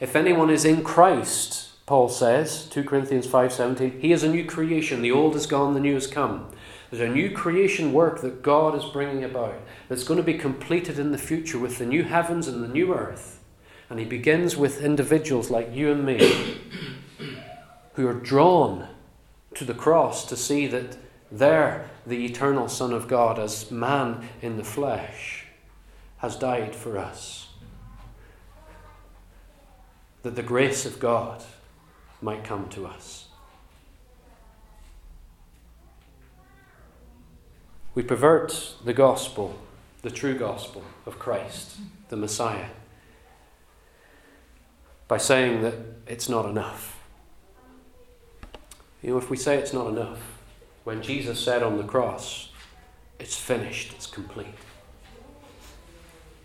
If 0.00 0.14
anyone 0.14 0.50
is 0.50 0.64
in 0.64 0.84
Christ, 0.84 1.70
Paul 1.86 2.08
says, 2.08 2.66
2 2.66 2.84
Corinthians 2.84 3.26
5:17, 3.26 4.00
he 4.00 4.12
is 4.12 4.22
a 4.22 4.28
new 4.28 4.44
creation. 4.44 5.02
The 5.02 5.12
old 5.12 5.36
is 5.36 5.46
gone, 5.46 5.74
the 5.74 5.80
new 5.80 5.94
has 5.94 6.06
come. 6.06 6.50
There's 6.90 7.10
a 7.10 7.12
new 7.12 7.30
creation 7.30 7.92
work 7.92 8.20
that 8.20 8.42
God 8.42 8.76
is 8.76 8.84
bringing 8.84 9.24
about 9.24 9.60
that's 9.88 10.04
going 10.04 10.18
to 10.18 10.22
be 10.22 10.38
completed 10.38 10.98
in 10.98 11.10
the 11.10 11.18
future 11.18 11.58
with 11.58 11.78
the 11.78 11.86
new 11.86 12.04
heavens 12.04 12.46
and 12.46 12.62
the 12.62 12.68
new 12.68 12.94
earth. 12.94 13.40
And 13.90 13.98
he 13.98 14.04
begins 14.04 14.56
with 14.56 14.80
individuals 14.80 15.50
like 15.50 15.74
you 15.74 15.90
and 15.90 16.06
me 16.06 16.60
who 17.94 18.06
are 18.06 18.14
drawn 18.14 18.88
to 19.54 19.64
the 19.64 19.74
cross 19.74 20.24
to 20.26 20.36
see 20.36 20.66
that 20.66 20.96
there 21.30 21.90
the 22.06 22.24
eternal 22.24 22.68
Son 22.68 22.92
of 22.92 23.08
God, 23.08 23.38
as 23.38 23.70
man 23.70 24.28
in 24.42 24.56
the 24.56 24.64
flesh, 24.64 25.46
has 26.18 26.36
died 26.36 26.74
for 26.74 26.98
us. 26.98 27.48
That 30.22 30.36
the 30.36 30.42
grace 30.42 30.86
of 30.86 30.98
God 30.98 31.42
might 32.20 32.44
come 32.44 32.68
to 32.70 32.86
us. 32.86 33.28
We 37.94 38.02
pervert 38.02 38.74
the 38.84 38.92
gospel, 38.92 39.58
the 40.02 40.10
true 40.10 40.36
gospel 40.36 40.82
of 41.06 41.18
Christ, 41.18 41.76
the 42.08 42.16
Messiah, 42.16 42.70
by 45.06 45.18
saying 45.18 45.62
that 45.62 45.74
it's 46.06 46.28
not 46.28 46.46
enough. 46.46 46.93
You 49.04 49.10
know, 49.10 49.18
if 49.18 49.28
we 49.28 49.36
say 49.36 49.58
it's 49.58 49.74
not 49.74 49.88
enough, 49.88 50.18
when 50.84 51.02
Jesus 51.02 51.38
said 51.38 51.62
on 51.62 51.76
the 51.76 51.84
cross, 51.84 52.48
it's 53.20 53.36
finished, 53.36 53.92
it's 53.92 54.06
complete. 54.06 54.54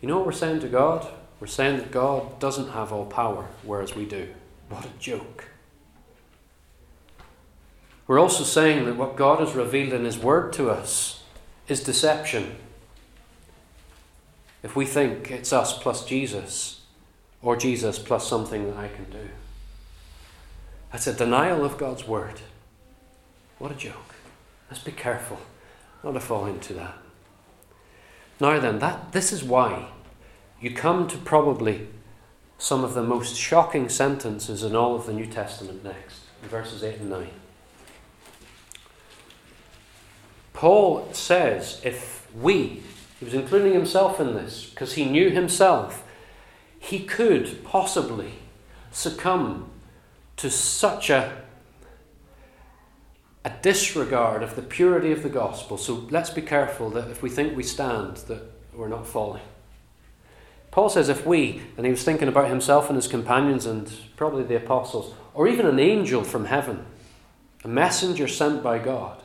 You 0.02 0.10
know 0.10 0.18
what 0.18 0.26
we're 0.26 0.34
saying 0.34 0.60
to 0.60 0.68
God? 0.68 1.08
We're 1.40 1.48
saying 1.48 1.78
that 1.78 1.90
God 1.90 2.38
doesn't 2.38 2.72
have 2.72 2.92
all 2.92 3.06
power, 3.06 3.48
whereas 3.64 3.96
we 3.96 4.04
do. 4.04 4.28
What 4.68 4.84
a 4.84 4.90
joke. 5.00 5.46
We're 8.08 8.20
also 8.20 8.44
saying 8.44 8.84
that 8.88 8.98
what 8.98 9.16
God 9.16 9.40
has 9.40 9.56
revealed 9.56 9.94
in 9.94 10.04
His 10.04 10.18
Word 10.20 10.52
to 10.54 10.70
us 10.70 11.24
is 11.70 11.82
deception. 11.82 12.58
If 14.64 14.76
we 14.76 14.86
think 14.86 15.32
it's 15.32 15.54
us 15.54 15.78
plus 15.78 16.06
Jesus, 16.06 16.82
or 17.42 17.56
Jesus 17.56 18.00
plus 18.00 18.28
something 18.28 18.70
that 18.70 18.76
I 18.76 18.90
can 18.90 19.06
do, 19.10 19.30
that's 20.92 21.08
a 21.08 21.14
denial 21.14 21.64
of 21.64 21.78
God's 21.78 22.08
Word. 22.08 22.42
What 23.58 23.72
a 23.72 23.76
joke. 23.76 24.16
Let's 24.70 24.84
be 24.84 24.92
careful 24.92 25.40
not 26.04 26.14
to 26.14 26.20
fall 26.20 26.46
into 26.46 26.74
that. 26.74 26.98
Now 28.40 28.60
then, 28.60 28.80
that 28.80 29.12
this 29.12 29.34
is 29.34 29.44
why 29.44 29.90
you 30.62 30.74
come 30.74 31.08
to 31.08 31.18
probably 31.18 31.88
some 32.58 32.84
of 32.84 32.94
the 32.94 33.04
most 33.04 33.36
shocking 33.36 33.90
sentences 33.90 34.64
in 34.64 34.76
all 34.76 34.96
of 34.96 35.06
the 35.06 35.14
New 35.14 35.26
Testament 35.26 35.84
next, 35.84 36.22
verses 36.44 36.84
8 36.84 37.00
and 37.00 37.10
9. 37.10 37.30
Paul 40.54 41.08
says 41.14 41.80
if 41.84 42.28
we, 42.36 42.84
he 43.18 43.26
was 43.26 43.34
including 43.34 43.74
himself 43.74 44.20
in 44.20 44.34
this 44.34 44.66
because 44.70 44.94
he 44.94 45.06
knew 45.06 45.30
himself, 45.30 46.04
he 46.78 47.00
could 47.00 47.64
possibly 47.64 48.34
succumb 48.92 49.70
to 50.40 50.50
such 50.50 51.10
a, 51.10 51.42
a 53.44 53.52
disregard 53.62 54.42
of 54.42 54.56
the 54.56 54.62
purity 54.62 55.12
of 55.12 55.22
the 55.22 55.30
gospel. 55.30 55.78
So 55.78 56.08
let's 56.10 56.30
be 56.30 56.42
careful 56.42 56.90
that 56.92 57.12
if 57.12 57.22
we 57.22 57.30
think 57.30 57.58
we 57.58 57.64
stand, 57.64 58.16
that 58.28 58.44
we're 58.74 58.88
not 58.88 59.06
falling. 59.06 59.44
Paul 60.72 60.88
says, 60.88 61.10
if 61.10 61.26
we, 61.26 61.62
and 61.76 61.86
he 61.86 61.92
was 61.92 62.06
thinking 62.06 62.30
about 62.30 62.48
himself 62.48 62.88
and 62.88 62.96
his 62.96 63.10
companions 63.10 63.66
and 63.66 63.92
probably 64.16 64.44
the 64.44 64.56
apostles, 64.56 65.14
or 65.34 65.46
even 65.46 65.66
an 65.66 65.78
angel 65.78 66.24
from 66.24 66.46
heaven, 66.46 66.86
a 67.66 67.68
messenger 67.68 68.28
sent 68.28 68.64
by 68.64 68.80
God, 68.80 69.22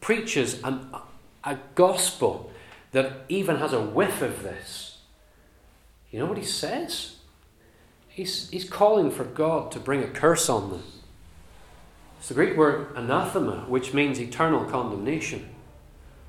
preaches 0.00 0.60
an, 0.64 0.88
a 1.44 1.56
gospel 1.76 2.50
that 2.90 3.26
even 3.28 3.56
has 3.56 3.72
a 3.72 3.80
whiff 3.80 4.20
of 4.22 4.42
this, 4.42 4.98
you 6.10 6.18
know 6.18 6.26
what 6.26 6.36
he 6.36 6.44
says? 6.44 7.16
He's, 8.12 8.50
he's 8.50 8.68
calling 8.68 9.10
for 9.10 9.24
God 9.24 9.72
to 9.72 9.80
bring 9.80 10.02
a 10.02 10.08
curse 10.08 10.48
on 10.48 10.70
them. 10.70 10.82
It's 12.18 12.28
the 12.28 12.34
Greek 12.34 12.56
word 12.56 12.94
anathema, 12.94 13.64
which 13.68 13.94
means 13.94 14.20
eternal 14.20 14.64
condemnation. 14.66 15.48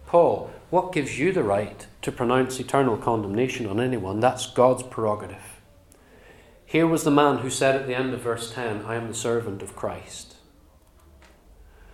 Paul, 0.08 0.52
what 0.69 0.93
gives 0.93 1.19
you 1.19 1.32
the 1.32 1.43
right 1.43 1.86
to 2.02 2.12
pronounce 2.12 2.60
eternal 2.60 2.98
condemnation 2.98 3.67
on 3.67 3.80
anyone? 3.80 4.22
That's 4.22 4.50
God's 4.50 4.84
prerogative. 4.84 5.60
Here 6.65 6.88
was 6.88 7.04
the 7.04 7.12
man 7.12 7.39
who 7.39 7.50
said 7.50 7.76
at 7.76 7.86
the 7.86 7.96
end 7.96 8.13
of 8.13 8.22
verse 8.22 8.52
10, 8.52 8.86
I 8.86 8.96
am 8.96 9.08
the 9.08 9.13
servant 9.13 9.62
of 9.62 9.76
Christ, 9.76 10.36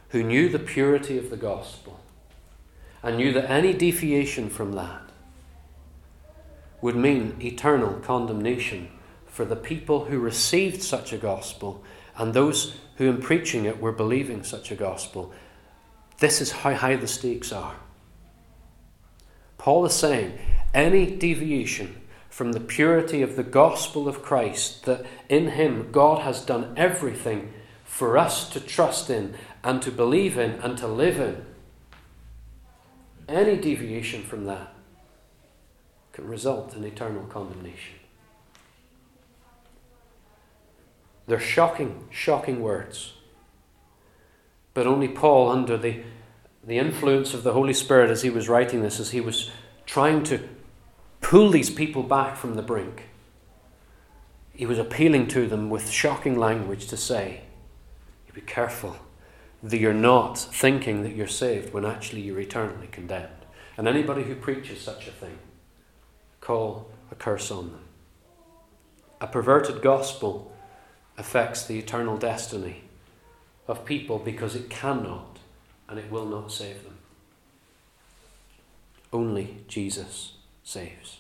who 0.09 0.23
knew 0.23 0.49
the 0.49 0.59
purity 0.59 1.17
of 1.17 1.29
the 1.29 1.37
gospel 1.37 1.99
and 3.01 3.17
knew 3.17 3.33
that 3.33 3.49
any 3.49 3.73
deviation 3.73 4.49
from 4.49 4.73
that 4.73 5.01
would 6.81 6.95
mean 6.95 7.35
eternal 7.41 7.93
condemnation 7.95 8.89
for 9.39 9.45
the 9.45 9.55
people 9.55 10.03
who 10.03 10.19
received 10.19 10.83
such 10.83 11.13
a 11.13 11.17
gospel 11.17 11.81
and 12.17 12.33
those 12.33 12.75
who, 12.97 13.09
in 13.09 13.21
preaching 13.21 13.63
it, 13.63 13.79
were 13.79 13.93
believing 13.93 14.43
such 14.43 14.69
a 14.69 14.75
gospel. 14.75 15.31
This 16.17 16.41
is 16.41 16.51
how 16.51 16.73
high 16.73 16.97
the 16.97 17.07
stakes 17.07 17.53
are. 17.53 17.77
Paul 19.57 19.85
is 19.85 19.93
saying 19.93 20.37
any 20.73 21.05
deviation 21.15 22.01
from 22.29 22.51
the 22.51 22.59
purity 22.59 23.21
of 23.21 23.37
the 23.37 23.43
gospel 23.43 24.09
of 24.09 24.21
Christ, 24.21 24.83
that 24.83 25.05
in 25.29 25.51
Him 25.51 25.89
God 25.93 26.19
has 26.23 26.45
done 26.45 26.73
everything 26.75 27.53
for 27.85 28.17
us 28.17 28.49
to 28.49 28.59
trust 28.59 29.09
in 29.09 29.35
and 29.63 29.81
to 29.83 29.89
believe 29.89 30.37
in 30.37 30.59
and 30.59 30.77
to 30.79 30.87
live 30.87 31.17
in, 31.17 31.45
any 33.29 33.55
deviation 33.55 34.21
from 34.21 34.43
that 34.47 34.73
can 36.11 36.27
result 36.27 36.75
in 36.75 36.83
eternal 36.83 37.23
condemnation. 37.23 37.98
They're 41.29 41.39
shocking, 41.39 42.07
shocking 42.09 42.59
words. 42.59 43.13
But 44.73 44.87
only 44.87 45.07
Paul, 45.07 45.51
under 45.51 45.77
the, 45.77 46.01
the 46.63 46.79
influence 46.79 47.35
of 47.35 47.43
the 47.43 47.53
Holy 47.53 47.73
Spirit 47.73 48.09
as 48.09 48.23
he 48.23 48.31
was 48.31 48.49
writing 48.49 48.81
this, 48.81 48.99
as 48.99 49.11
he 49.11 49.21
was 49.21 49.51
trying 49.85 50.23
to 50.23 50.49
pull 51.21 51.51
these 51.51 51.69
people 51.69 52.01
back 52.01 52.35
from 52.35 52.55
the 52.55 52.63
brink, 52.63 53.09
he 54.55 54.65
was 54.65 54.79
appealing 54.79 55.27
to 55.27 55.45
them 55.45 55.69
with 55.69 55.91
shocking 55.91 56.35
language 56.35 56.87
to 56.87 56.97
say, 56.97 57.41
Be 58.33 58.41
careful 58.41 58.97
that 59.61 59.77
you're 59.77 59.93
not 59.93 60.35
thinking 60.35 61.03
that 61.03 61.15
you're 61.15 61.27
saved 61.27 61.75
when 61.75 61.85
actually 61.85 62.21
you're 62.21 62.39
eternally 62.39 62.87
condemned. 62.91 63.45
And 63.77 63.87
anybody 63.87 64.23
who 64.23 64.33
preaches 64.33 64.81
such 64.81 65.07
a 65.07 65.11
thing, 65.11 65.37
call 66.41 66.89
a 67.11 67.15
curse 67.15 67.51
on 67.51 67.69
them. 67.69 67.83
A 69.21 69.27
perverted 69.27 69.83
gospel 69.83 70.55
affects 71.19 71.65
the 71.65 71.77
eternal 71.77 72.17
destiny 72.17 72.83
of 73.67 73.85
people 73.85 74.17
because 74.17 74.55
it 74.55 74.69
cannot 74.69 75.37
and 75.87 75.99
it 75.99 76.09
will 76.09 76.25
not 76.25 76.51
save 76.51 76.83
them. 76.83 76.97
Only 79.11 79.57
Jesus 79.67 80.33
saves. 80.63 81.19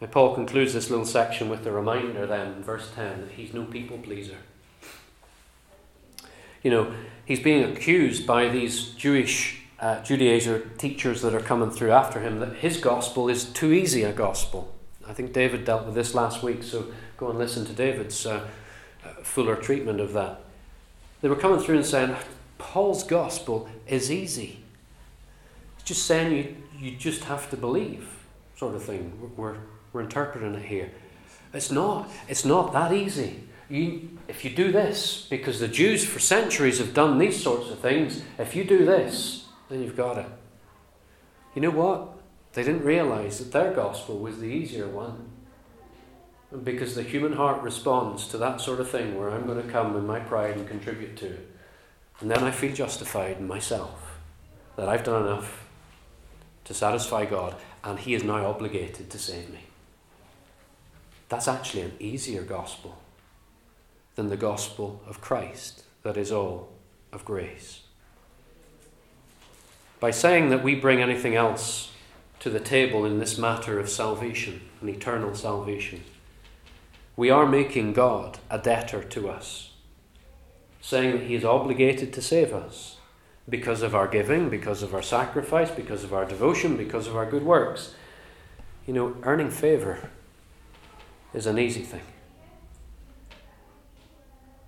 Now, 0.00 0.08
Paul 0.08 0.34
concludes 0.34 0.72
this 0.72 0.90
little 0.90 1.04
section 1.04 1.48
with 1.48 1.62
the 1.62 1.72
reminder, 1.72 2.26
then, 2.26 2.54
in 2.54 2.62
verse 2.62 2.90
10, 2.94 3.22
that 3.22 3.30
he's 3.32 3.54
no 3.54 3.64
people 3.64 3.98
pleaser. 3.98 4.38
You 6.62 6.70
know, 6.70 6.94
he's 7.24 7.40
being 7.40 7.64
accused 7.64 8.26
by 8.26 8.48
these 8.48 8.90
Jewish 8.90 9.62
uh, 9.78 9.96
Judaizer 9.96 10.76
teachers 10.78 11.22
that 11.22 11.34
are 11.34 11.40
coming 11.40 11.70
through 11.70 11.90
after 11.92 12.20
him 12.20 12.40
that 12.40 12.56
his 12.56 12.78
gospel 12.78 13.28
is 13.28 13.44
too 13.44 13.72
easy 13.72 14.02
a 14.02 14.12
gospel. 14.12 14.73
I 15.08 15.12
think 15.12 15.32
David 15.32 15.64
dealt 15.64 15.86
with 15.86 15.94
this 15.94 16.14
last 16.14 16.42
week, 16.42 16.62
so 16.62 16.86
go 17.16 17.28
and 17.30 17.38
listen 17.38 17.64
to 17.66 17.72
David's 17.72 18.24
uh, 18.26 18.46
uh, 19.04 19.08
fuller 19.22 19.56
treatment 19.56 20.00
of 20.00 20.12
that. 20.14 20.40
They 21.20 21.28
were 21.28 21.36
coming 21.36 21.60
through 21.60 21.76
and 21.76 21.86
saying, 21.86 22.16
Paul's 22.58 23.04
gospel 23.04 23.68
is 23.86 24.10
easy. 24.10 24.60
It's 25.76 25.84
just 25.84 26.06
saying 26.06 26.32
you, 26.32 26.56
you 26.78 26.96
just 26.96 27.24
have 27.24 27.50
to 27.50 27.56
believe, 27.56 28.08
sort 28.56 28.74
of 28.74 28.82
thing. 28.82 29.32
We're, 29.36 29.56
we're 29.92 30.02
interpreting 30.02 30.54
it 30.54 30.66
here. 30.66 30.90
It's 31.52 31.70
not. 31.70 32.10
It's 32.28 32.44
not 32.44 32.72
that 32.72 32.92
easy. 32.92 33.44
You, 33.68 34.10
if 34.28 34.44
you 34.44 34.50
do 34.50 34.72
this, 34.72 35.26
because 35.30 35.60
the 35.60 35.68
Jews 35.68 36.04
for 36.04 36.18
centuries 36.18 36.78
have 36.78 36.94
done 36.94 37.18
these 37.18 37.42
sorts 37.42 37.70
of 37.70 37.78
things, 37.78 38.22
if 38.38 38.54
you 38.54 38.64
do 38.64 38.84
this, 38.84 39.46
then 39.68 39.82
you've 39.82 39.96
got 39.96 40.18
it. 40.18 40.26
You 41.54 41.62
know 41.62 41.70
what? 41.70 42.13
They 42.54 42.62
didn't 42.62 42.84
realize 42.84 43.38
that 43.38 43.52
their 43.52 43.72
gospel 43.72 44.18
was 44.18 44.38
the 44.38 44.46
easier 44.46 44.86
one. 44.86 45.30
Because 46.62 46.94
the 46.94 47.02
human 47.02 47.32
heart 47.32 47.62
responds 47.62 48.28
to 48.28 48.38
that 48.38 48.60
sort 48.60 48.78
of 48.78 48.88
thing 48.88 49.18
where 49.18 49.28
I'm 49.28 49.44
going 49.44 49.60
to 49.60 49.72
come 49.72 49.96
in 49.96 50.06
my 50.06 50.20
pride 50.20 50.56
and 50.56 50.68
contribute 50.68 51.16
to 51.16 51.26
it. 51.26 51.50
And 52.20 52.30
then 52.30 52.44
I 52.44 52.52
feel 52.52 52.72
justified 52.72 53.38
in 53.38 53.48
myself 53.48 54.18
that 54.76 54.88
I've 54.88 55.02
done 55.02 55.26
enough 55.26 55.66
to 56.64 56.74
satisfy 56.74 57.24
God 57.24 57.56
and 57.82 57.98
He 57.98 58.14
is 58.14 58.22
now 58.22 58.46
obligated 58.46 59.10
to 59.10 59.18
save 59.18 59.50
me. 59.50 59.64
That's 61.28 61.48
actually 61.48 61.82
an 61.82 61.96
easier 61.98 62.42
gospel 62.42 62.98
than 64.14 64.28
the 64.28 64.36
gospel 64.36 65.02
of 65.08 65.20
Christ 65.20 65.82
that 66.04 66.16
is 66.16 66.30
all 66.30 66.68
of 67.12 67.24
grace. 67.24 67.80
By 69.98 70.12
saying 70.12 70.50
that 70.50 70.62
we 70.62 70.76
bring 70.76 71.02
anything 71.02 71.34
else 71.34 71.90
to 72.44 72.50
the 72.50 72.60
table 72.60 73.06
in 73.06 73.20
this 73.20 73.38
matter 73.38 73.80
of 73.80 73.88
salvation 73.88 74.60
and 74.82 74.90
eternal 74.90 75.34
salvation. 75.34 76.04
We 77.16 77.30
are 77.30 77.46
making 77.46 77.94
God 77.94 78.36
a 78.50 78.58
debtor 78.58 79.02
to 79.02 79.30
us, 79.30 79.72
saying 80.82 81.12
that 81.12 81.22
He 81.22 81.36
is 81.36 81.44
obligated 81.46 82.12
to 82.12 82.20
save 82.20 82.52
us 82.52 82.98
because 83.48 83.80
of 83.80 83.94
our 83.94 84.06
giving, 84.06 84.50
because 84.50 84.82
of 84.82 84.94
our 84.94 85.00
sacrifice, 85.00 85.70
because 85.70 86.04
of 86.04 86.12
our 86.12 86.26
devotion, 86.26 86.76
because 86.76 87.06
of 87.06 87.16
our 87.16 87.24
good 87.24 87.44
works. 87.44 87.94
You 88.86 88.92
know, 88.92 89.16
earning 89.22 89.50
favour 89.50 90.10
is 91.32 91.46
an 91.46 91.58
easy 91.58 91.80
thing. 91.80 92.04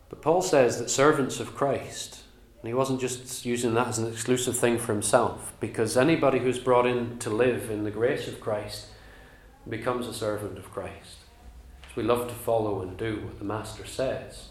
But 0.08 0.22
Paul 0.22 0.40
says 0.40 0.78
that 0.78 0.88
servants 0.88 1.40
of 1.40 1.54
Christ 1.54 2.20
and 2.66 2.72
he 2.72 2.74
wasn't 2.74 3.00
just 3.00 3.46
using 3.46 3.74
that 3.74 3.86
as 3.86 4.00
an 4.00 4.10
exclusive 4.10 4.56
thing 4.56 4.76
for 4.76 4.92
himself, 4.92 5.52
because 5.60 5.96
anybody 5.96 6.40
who's 6.40 6.58
brought 6.58 6.84
in 6.84 7.16
to 7.20 7.30
live 7.30 7.70
in 7.70 7.84
the 7.84 7.92
grace 7.92 8.26
of 8.26 8.40
Christ 8.40 8.86
becomes 9.68 10.08
a 10.08 10.12
servant 10.12 10.58
of 10.58 10.72
Christ. 10.72 11.18
So 11.84 11.92
we 11.94 12.02
love 12.02 12.26
to 12.26 12.34
follow 12.34 12.82
and 12.82 12.96
do 12.96 13.20
what 13.24 13.38
the 13.38 13.44
Master 13.44 13.86
says. 13.86 14.48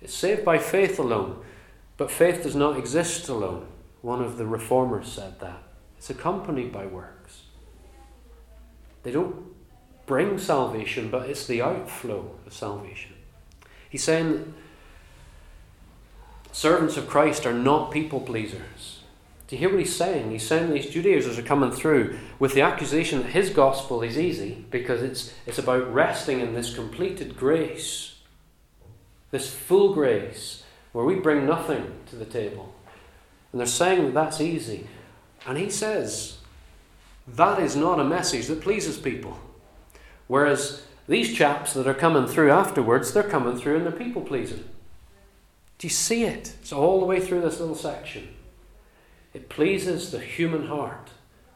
It's 0.00 0.14
saved 0.14 0.44
by 0.44 0.58
faith 0.58 1.00
alone, 1.00 1.42
but 1.96 2.12
faith 2.12 2.44
does 2.44 2.54
not 2.54 2.78
exist 2.78 3.28
alone. 3.28 3.66
One 4.00 4.22
of 4.22 4.38
the 4.38 4.46
reformers 4.46 5.10
said 5.10 5.40
that. 5.40 5.64
It's 5.96 6.10
accompanied 6.10 6.70
by 6.70 6.86
works. 6.86 7.42
They 9.02 9.10
don't 9.10 9.46
bring 10.06 10.38
salvation, 10.38 11.10
but 11.10 11.28
it's 11.28 11.48
the 11.48 11.60
outflow 11.60 12.36
of 12.46 12.52
salvation. 12.54 13.16
He's 13.90 14.04
saying 14.04 14.54
servants 16.58 16.96
of 16.96 17.06
Christ 17.06 17.46
are 17.46 17.54
not 17.54 17.92
people 17.92 18.20
pleasers. 18.20 19.02
Do 19.46 19.54
you 19.54 19.60
hear 19.60 19.70
what 19.70 19.78
he's 19.78 19.94
saying? 19.94 20.32
He's 20.32 20.44
saying 20.44 20.70
these 20.70 20.90
Judaizers 20.90 21.38
are 21.38 21.42
coming 21.42 21.70
through 21.70 22.18
with 22.40 22.52
the 22.52 22.62
accusation 22.62 23.22
that 23.22 23.30
his 23.30 23.50
gospel 23.50 24.02
is 24.02 24.18
easy 24.18 24.66
because 24.68 25.00
it's, 25.00 25.32
it's 25.46 25.60
about 25.60 25.94
resting 25.94 26.40
in 26.40 26.54
this 26.54 26.74
completed 26.74 27.36
grace, 27.36 28.16
this 29.30 29.54
full 29.54 29.94
grace, 29.94 30.64
where 30.90 31.04
we 31.04 31.14
bring 31.14 31.46
nothing 31.46 31.92
to 32.06 32.16
the 32.16 32.24
table. 32.24 32.74
And 33.52 33.60
they're 33.60 33.66
saying 33.68 34.06
that 34.06 34.14
that's 34.14 34.40
easy. 34.40 34.88
And 35.46 35.58
he 35.58 35.70
says 35.70 36.38
that 37.28 37.60
is 37.60 37.76
not 37.76 38.00
a 38.00 38.04
message 38.04 38.48
that 38.48 38.62
pleases 38.62 38.98
people. 38.98 39.38
Whereas 40.26 40.82
these 41.06 41.32
chaps 41.32 41.72
that 41.74 41.86
are 41.86 41.94
coming 41.94 42.26
through 42.26 42.50
afterwards, 42.50 43.12
they're 43.12 43.22
coming 43.22 43.56
through 43.56 43.76
and 43.76 43.84
they're 43.84 43.92
people 43.92 44.22
pleasing. 44.22 44.64
Do 45.78 45.86
you 45.86 45.90
see 45.90 46.24
it? 46.24 46.54
It's 46.60 46.72
all 46.72 46.98
the 46.98 47.06
way 47.06 47.20
through 47.20 47.40
this 47.42 47.60
little 47.60 47.76
section. 47.76 48.28
It 49.32 49.48
pleases 49.48 50.10
the 50.10 50.18
human 50.18 50.66
heart 50.66 51.10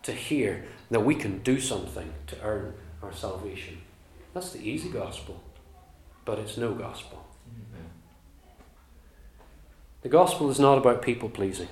to 0.05 0.13
hear 0.13 0.65
that 0.91 1.05
we 1.05 1.15
can 1.15 1.39
do 1.43 1.61
something 1.61 2.13
to 2.29 2.41
earn 2.43 2.75
our 3.03 3.13
salvation. 3.13 3.79
That's 4.35 4.53
the 4.53 4.61
easy 4.61 4.89
gospel, 4.89 5.43
but 6.25 6.39
it's 6.39 6.57
no 6.57 6.73
gospel. 6.73 7.27
The 10.03 10.09
gospel 10.09 10.51
is 10.51 10.59
not 10.59 10.79
about 10.79 11.03
people 11.03 11.29
pleasing. 11.29 11.69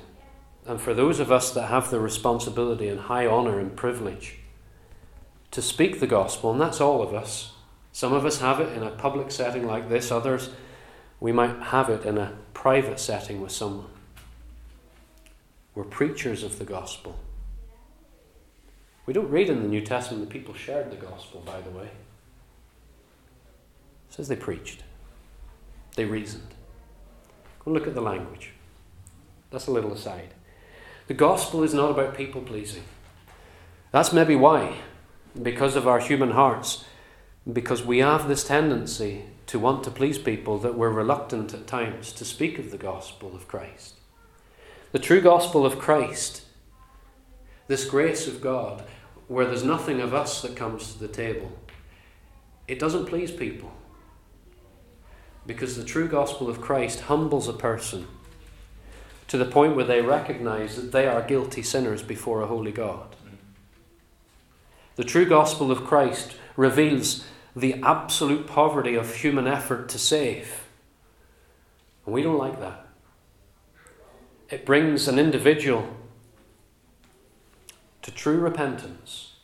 And 0.67 0.81
for 0.81 0.95
those 0.95 1.21
of 1.21 1.33
us 1.33 1.53
that 1.53 1.69
have 1.69 1.91
the 1.91 2.01
responsibility 2.01 2.89
and 2.89 3.01
high 3.01 3.27
honour 3.27 3.59
and 3.59 3.77
privilege 3.77 4.39
to 5.51 5.63
speak 5.63 5.99
the 5.99 6.07
gospel, 6.07 6.53
and 6.53 6.61
that's 6.61 6.81
all 6.81 7.03
of 7.03 7.13
us, 7.13 7.55
some 7.93 8.13
of 8.13 8.25
us 8.25 8.41
have 8.41 8.61
it 8.61 8.73
in 8.77 8.85
a 8.85 8.91
public 8.91 9.33
setting 9.33 9.67
like 9.67 9.89
this, 9.89 10.13
others 10.13 10.51
we 11.21 11.33
might 11.33 11.61
have 11.65 11.91
it 11.91 12.07
in 12.07 12.17
a 12.19 12.33
private 12.55 12.99
setting 12.99 13.41
with 13.41 13.53
someone. 13.53 13.91
We're 15.75 15.85
preachers 15.85 16.43
of 16.43 16.59
the 16.59 16.65
gospel. 16.65 17.19
We 19.07 19.13
don't 19.13 19.31
read 19.31 19.51
in 19.51 19.63
the 19.63 19.69
New 19.69 19.83
Testament 19.83 20.25
that 20.25 20.33
people 20.33 20.55
shared 20.55 20.91
the 20.91 20.97
gospel, 20.97 21.43
by 21.45 21.61
the 21.61 21.71
way. 21.71 21.91
It 24.09 24.15
says 24.15 24.29
they 24.29 24.37
preached, 24.37 24.83
they 25.95 26.05
reasoned. 26.05 26.55
Go 27.65 27.71
look 27.71 27.87
at 27.87 27.95
the 27.95 28.01
language. 28.01 28.53
That's 29.51 29.67
a 29.67 29.73
little 29.73 29.93
aside. 29.93 30.35
The 31.07 31.15
gospel 31.15 31.63
is 31.63 31.75
not 31.75 31.91
about 31.91 32.17
people 32.17 32.41
pleasing. 32.41 32.85
That's 33.93 34.13
maybe 34.13 34.37
why, 34.37 34.77
because 35.41 35.77
of 35.77 35.87
our 35.87 35.99
human 35.99 36.31
hearts, 36.31 36.85
because 37.53 37.85
we 37.85 37.99
have 37.99 38.29
this 38.29 38.45
tendency 38.45 39.25
to 39.51 39.59
want 39.59 39.83
to 39.83 39.91
please 39.91 40.17
people 40.17 40.59
that 40.59 40.77
we're 40.77 40.91
reluctant 40.91 41.53
at 41.53 41.67
times 41.67 42.13
to 42.13 42.25
speak 42.25 42.57
of 42.61 42.71
the 42.71 42.79
gospel 42.79 43.35
of 43.35 43.49
Christ. 43.49 43.97
The 44.93 45.01
true 45.01 45.21
gospel 45.21 45.67
of 45.67 45.77
Christ, 45.77 46.43
this 47.67 47.85
grace 47.85 48.29
of 48.29 48.41
God, 48.41 48.85
where 49.27 49.47
there's 49.47 49.65
nothing 49.65 50.01
of 50.01 50.15
us 50.15 50.41
that 50.43 50.55
comes 50.55 50.93
to 50.93 51.01
the 51.01 51.09
table, 51.09 51.51
it 52.69 52.79
doesn't 52.79 53.07
please 53.07 53.33
people. 53.33 53.73
Because 55.45 55.77
the 55.77 55.83
true 55.83 56.07
gospel 56.07 56.49
of 56.49 56.61
Christ 56.61 57.01
humbles 57.01 57.49
a 57.49 57.53
person 57.53 58.07
to 59.27 59.37
the 59.37 59.45
point 59.45 59.75
where 59.75 59.85
they 59.85 60.01
recognize 60.01 60.77
that 60.77 60.93
they 60.93 61.09
are 61.09 61.23
guilty 61.23 61.63
sinners 61.63 62.05
before 62.05 62.41
a 62.41 62.47
holy 62.47 62.71
God. 62.71 63.17
The 64.95 65.03
true 65.03 65.27
gospel 65.27 65.73
of 65.73 65.83
Christ 65.83 66.37
reveals 66.57 67.25
the 67.55 67.75
absolute 67.83 68.47
poverty 68.47 68.95
of 68.95 69.17
human 69.17 69.47
effort 69.47 69.89
to 69.91 69.99
save. 69.99 70.65
And 72.05 72.15
we 72.15 72.23
don't 72.23 72.39
like 72.39 72.61
that. 72.61 72.87
It 74.49 74.65
brings 74.65 75.09
an 75.09 75.19
individual 75.19 75.89
to 78.03 78.11
true 78.11 78.39
repentance 78.39 79.35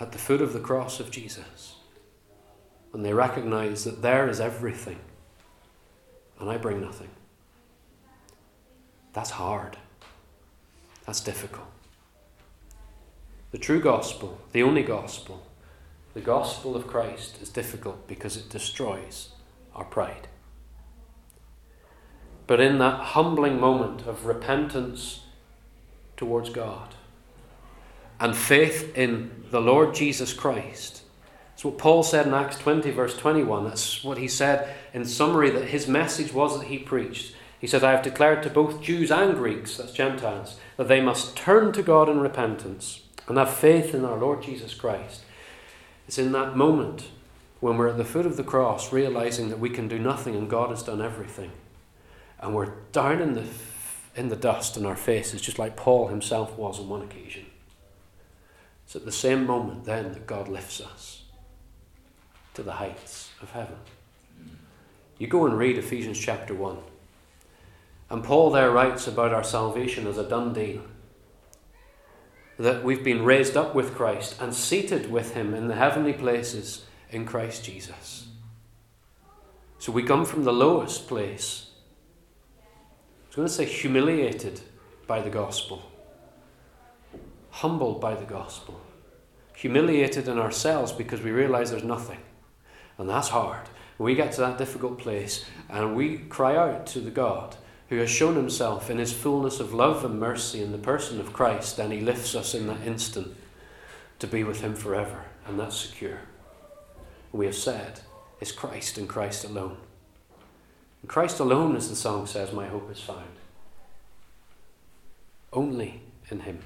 at 0.00 0.12
the 0.12 0.18
foot 0.18 0.40
of 0.40 0.52
the 0.52 0.60
cross 0.60 1.00
of 1.00 1.10
Jesus. 1.10 1.76
And 2.92 3.04
they 3.04 3.12
recognize 3.12 3.84
that 3.84 4.02
there 4.02 4.28
is 4.28 4.40
everything, 4.40 4.98
and 6.38 6.48
I 6.48 6.56
bring 6.56 6.80
nothing. 6.80 7.10
That's 9.12 9.30
hard. 9.30 9.76
That's 11.06 11.20
difficult. 11.20 11.66
The 13.50 13.58
true 13.58 13.80
gospel, 13.80 14.38
the 14.52 14.62
only 14.62 14.82
gospel, 14.82 15.42
the 16.14 16.20
gospel 16.20 16.74
of 16.74 16.86
Christ 16.86 17.40
is 17.40 17.48
difficult 17.48 18.06
because 18.08 18.36
it 18.36 18.48
destroys 18.48 19.30
our 19.74 19.84
pride. 19.84 20.28
But 22.46 22.60
in 22.60 22.78
that 22.78 23.00
humbling 23.00 23.60
moment 23.60 24.06
of 24.06 24.26
repentance 24.26 25.20
towards 26.16 26.50
God 26.50 26.94
and 28.18 28.34
faith 28.34 28.96
in 28.96 29.44
the 29.50 29.60
Lord 29.60 29.94
Jesus 29.94 30.32
Christ, 30.32 31.02
that's 31.50 31.64
what 31.64 31.78
Paul 31.78 32.02
said 32.02 32.26
in 32.26 32.34
Acts 32.34 32.58
20, 32.58 32.90
verse 32.90 33.16
21. 33.16 33.64
That's 33.64 34.02
what 34.02 34.18
he 34.18 34.28
said 34.28 34.74
in 34.94 35.04
summary 35.04 35.50
that 35.50 35.68
his 35.68 35.88
message 35.88 36.32
was 36.32 36.58
that 36.58 36.68
he 36.68 36.78
preached. 36.78 37.34
He 37.60 37.66
said, 37.66 37.82
I 37.82 37.90
have 37.90 38.02
declared 38.02 38.42
to 38.44 38.50
both 38.50 38.80
Jews 38.80 39.10
and 39.10 39.34
Greeks, 39.34 39.76
that's 39.76 39.92
Gentiles, 39.92 40.58
that 40.76 40.88
they 40.88 41.00
must 41.00 41.36
turn 41.36 41.72
to 41.72 41.82
God 41.82 42.08
in 42.08 42.20
repentance 42.20 43.02
and 43.26 43.36
have 43.36 43.52
faith 43.52 43.94
in 43.94 44.04
our 44.04 44.16
Lord 44.16 44.42
Jesus 44.42 44.72
Christ. 44.72 45.24
It's 46.08 46.16
in 46.16 46.32
that 46.32 46.56
moment 46.56 47.10
when 47.60 47.76
we're 47.76 47.88
at 47.88 47.98
the 47.98 48.04
foot 48.04 48.24
of 48.24 48.38
the 48.38 48.42
cross, 48.42 48.94
realizing 48.94 49.50
that 49.50 49.58
we 49.58 49.68
can 49.68 49.88
do 49.88 49.98
nothing 49.98 50.34
and 50.34 50.48
God 50.48 50.70
has 50.70 50.82
done 50.82 51.02
everything. 51.02 51.52
And 52.40 52.54
we're 52.54 52.72
down 52.92 53.20
in 53.20 53.34
the, 53.34 53.44
in 54.16 54.28
the 54.28 54.36
dust 54.36 54.78
in 54.78 54.86
our 54.86 54.96
faces, 54.96 55.42
just 55.42 55.58
like 55.58 55.76
Paul 55.76 56.08
himself 56.08 56.56
was 56.56 56.80
on 56.80 56.88
one 56.88 57.02
occasion. 57.02 57.44
It's 58.86 58.96
at 58.96 59.04
the 59.04 59.12
same 59.12 59.44
moment 59.44 59.84
then 59.84 60.12
that 60.14 60.26
God 60.26 60.48
lifts 60.48 60.80
us 60.80 61.24
to 62.54 62.62
the 62.62 62.72
heights 62.72 63.30
of 63.42 63.50
heaven. 63.50 63.76
You 65.18 65.26
go 65.26 65.44
and 65.44 65.58
read 65.58 65.76
Ephesians 65.76 66.18
chapter 66.18 66.54
1. 66.54 66.78
And 68.08 68.24
Paul 68.24 68.50
there 68.50 68.70
writes 68.70 69.06
about 69.06 69.34
our 69.34 69.44
salvation 69.44 70.06
as 70.06 70.16
a 70.16 70.26
done 70.26 70.54
deal. 70.54 70.80
That 72.58 72.82
we've 72.82 73.04
been 73.04 73.24
raised 73.24 73.56
up 73.56 73.74
with 73.74 73.94
Christ 73.94 74.40
and 74.40 74.52
seated 74.52 75.10
with 75.10 75.34
him 75.34 75.54
in 75.54 75.68
the 75.68 75.76
heavenly 75.76 76.12
places 76.12 76.84
in 77.10 77.24
Christ 77.24 77.64
Jesus. 77.64 78.28
So 79.78 79.92
we 79.92 80.02
come 80.02 80.24
from 80.24 80.44
the 80.44 80.52
lowest 80.52 81.06
place. 81.06 81.70
I 82.60 83.26
was 83.28 83.36
going 83.36 83.48
to 83.48 83.54
say 83.54 83.64
humiliated 83.64 84.60
by 85.06 85.20
the 85.20 85.30
gospel, 85.30 85.90
humbled 87.50 88.00
by 88.00 88.14
the 88.14 88.24
gospel, 88.24 88.80
humiliated 89.54 90.28
in 90.28 90.38
ourselves 90.38 90.92
because 90.92 91.22
we 91.22 91.30
realize 91.30 91.70
there's 91.70 91.84
nothing. 91.84 92.18
And 92.98 93.08
that's 93.08 93.28
hard. 93.28 93.68
We 93.98 94.14
get 94.14 94.32
to 94.32 94.40
that 94.42 94.58
difficult 94.58 94.98
place 94.98 95.44
and 95.68 95.96
we 95.96 96.18
cry 96.18 96.56
out 96.56 96.86
to 96.88 97.00
the 97.00 97.10
God 97.10 97.56
who 97.88 97.96
has 97.96 98.10
shown 98.10 98.36
himself 98.36 98.90
in 98.90 98.98
his 98.98 99.12
fullness 99.12 99.60
of 99.60 99.72
love 99.72 100.04
and 100.04 100.20
mercy 100.20 100.62
in 100.62 100.72
the 100.72 100.78
person 100.78 101.20
of 101.20 101.32
Christ, 101.32 101.78
and 101.78 101.92
he 101.92 102.00
lifts 102.00 102.34
us 102.34 102.54
in 102.54 102.66
that 102.66 102.86
instant 102.86 103.34
to 104.18 104.26
be 104.26 104.44
with 104.44 104.60
him 104.60 104.74
forever, 104.74 105.24
and 105.46 105.58
that's 105.58 105.76
secure. 105.76 106.20
We 107.32 107.46
have 107.46 107.54
said, 107.54 108.00
is 108.40 108.52
Christ 108.52 108.98
and 108.98 109.08
Christ 109.08 109.44
alone. 109.44 109.78
In 111.02 111.08
Christ 111.08 111.40
alone, 111.40 111.76
as 111.76 111.88
the 111.88 111.96
song 111.96 112.26
says, 112.26 112.52
my 112.52 112.66
hope 112.66 112.90
is 112.90 113.00
found. 113.00 113.24
Only 115.52 116.02
in 116.30 116.40
him. 116.40 116.60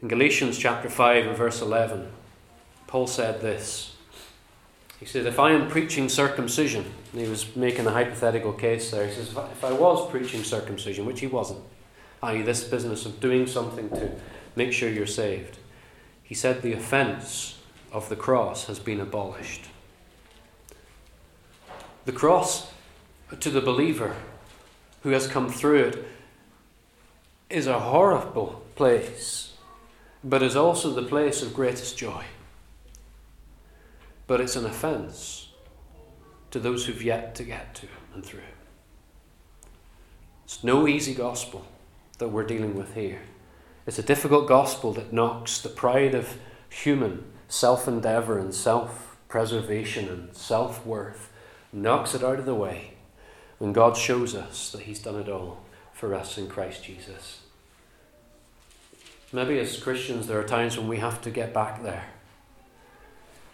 In 0.00 0.06
Galatians 0.06 0.56
chapter 0.56 0.88
5 0.88 1.26
and 1.26 1.36
verse 1.36 1.60
11, 1.60 2.08
Paul 2.86 3.08
said 3.08 3.40
this. 3.40 3.96
He 5.00 5.06
said, 5.06 5.26
If 5.26 5.38
I 5.38 5.52
am 5.52 5.68
preaching 5.68 6.08
circumcision, 6.08 6.84
he 7.12 7.28
was 7.28 7.54
making 7.54 7.86
a 7.86 7.92
hypothetical 7.92 8.52
case 8.52 8.90
there. 8.90 9.06
He 9.06 9.14
says, 9.14 9.30
If 9.30 9.64
I 9.64 9.72
was 9.72 10.10
preaching 10.10 10.42
circumcision, 10.42 11.06
which 11.06 11.20
he 11.20 11.26
wasn't, 11.26 11.60
i.e., 12.22 12.42
this 12.42 12.64
business 12.64 13.06
of 13.06 13.20
doing 13.20 13.46
something 13.46 13.88
to 13.90 14.10
make 14.56 14.72
sure 14.72 14.90
you're 14.90 15.06
saved, 15.06 15.58
he 16.22 16.34
said, 16.34 16.62
The 16.62 16.72
offence 16.72 17.58
of 17.92 18.08
the 18.08 18.16
cross 18.16 18.66
has 18.66 18.80
been 18.80 19.00
abolished. 19.00 19.66
The 22.04 22.12
cross 22.12 22.72
uh, 23.30 23.36
to 23.36 23.50
the 23.50 23.60
believer 23.60 24.16
who 25.02 25.10
has 25.10 25.28
come 25.28 25.48
through 25.48 25.84
it 25.84 26.08
is 27.50 27.66
a 27.66 27.78
horrible 27.78 28.62
place, 28.74 29.52
but 30.24 30.42
is 30.42 30.56
also 30.56 30.90
the 30.90 31.02
place 31.02 31.40
of 31.40 31.54
greatest 31.54 31.96
joy 31.96 32.24
but 34.28 34.42
it's 34.42 34.56
an 34.56 34.66
offence 34.66 35.48
to 36.50 36.60
those 36.60 36.86
who've 36.86 37.02
yet 37.02 37.34
to 37.34 37.42
get 37.42 37.74
to 37.74 37.88
and 38.14 38.24
through. 38.24 38.40
It's 40.44 40.62
no 40.62 40.86
easy 40.86 41.14
gospel 41.14 41.66
that 42.18 42.28
we're 42.28 42.46
dealing 42.46 42.76
with 42.76 42.94
here. 42.94 43.22
It's 43.86 43.98
a 43.98 44.02
difficult 44.02 44.46
gospel 44.46 44.92
that 44.92 45.12
knocks 45.12 45.60
the 45.60 45.70
pride 45.70 46.14
of 46.14 46.36
human 46.68 47.24
self 47.48 47.88
endeavour 47.88 48.38
and 48.38 48.54
self 48.54 49.16
preservation 49.28 50.08
and 50.08 50.36
self 50.36 50.84
worth, 50.84 51.32
knocks 51.72 52.14
it 52.14 52.22
out 52.22 52.38
of 52.38 52.44
the 52.44 52.54
way 52.54 52.94
when 53.56 53.72
God 53.72 53.96
shows 53.96 54.34
us 54.34 54.70
that 54.72 54.82
He's 54.82 55.00
done 55.00 55.16
it 55.16 55.28
all 55.28 55.64
for 55.92 56.14
us 56.14 56.36
in 56.36 56.48
Christ 56.48 56.84
Jesus. 56.84 57.40
Maybe 59.32 59.58
as 59.58 59.82
Christians, 59.82 60.26
there 60.26 60.38
are 60.38 60.44
times 60.44 60.78
when 60.78 60.88
we 60.88 60.98
have 60.98 61.22
to 61.22 61.30
get 61.30 61.54
back 61.54 61.82
there 61.82 62.04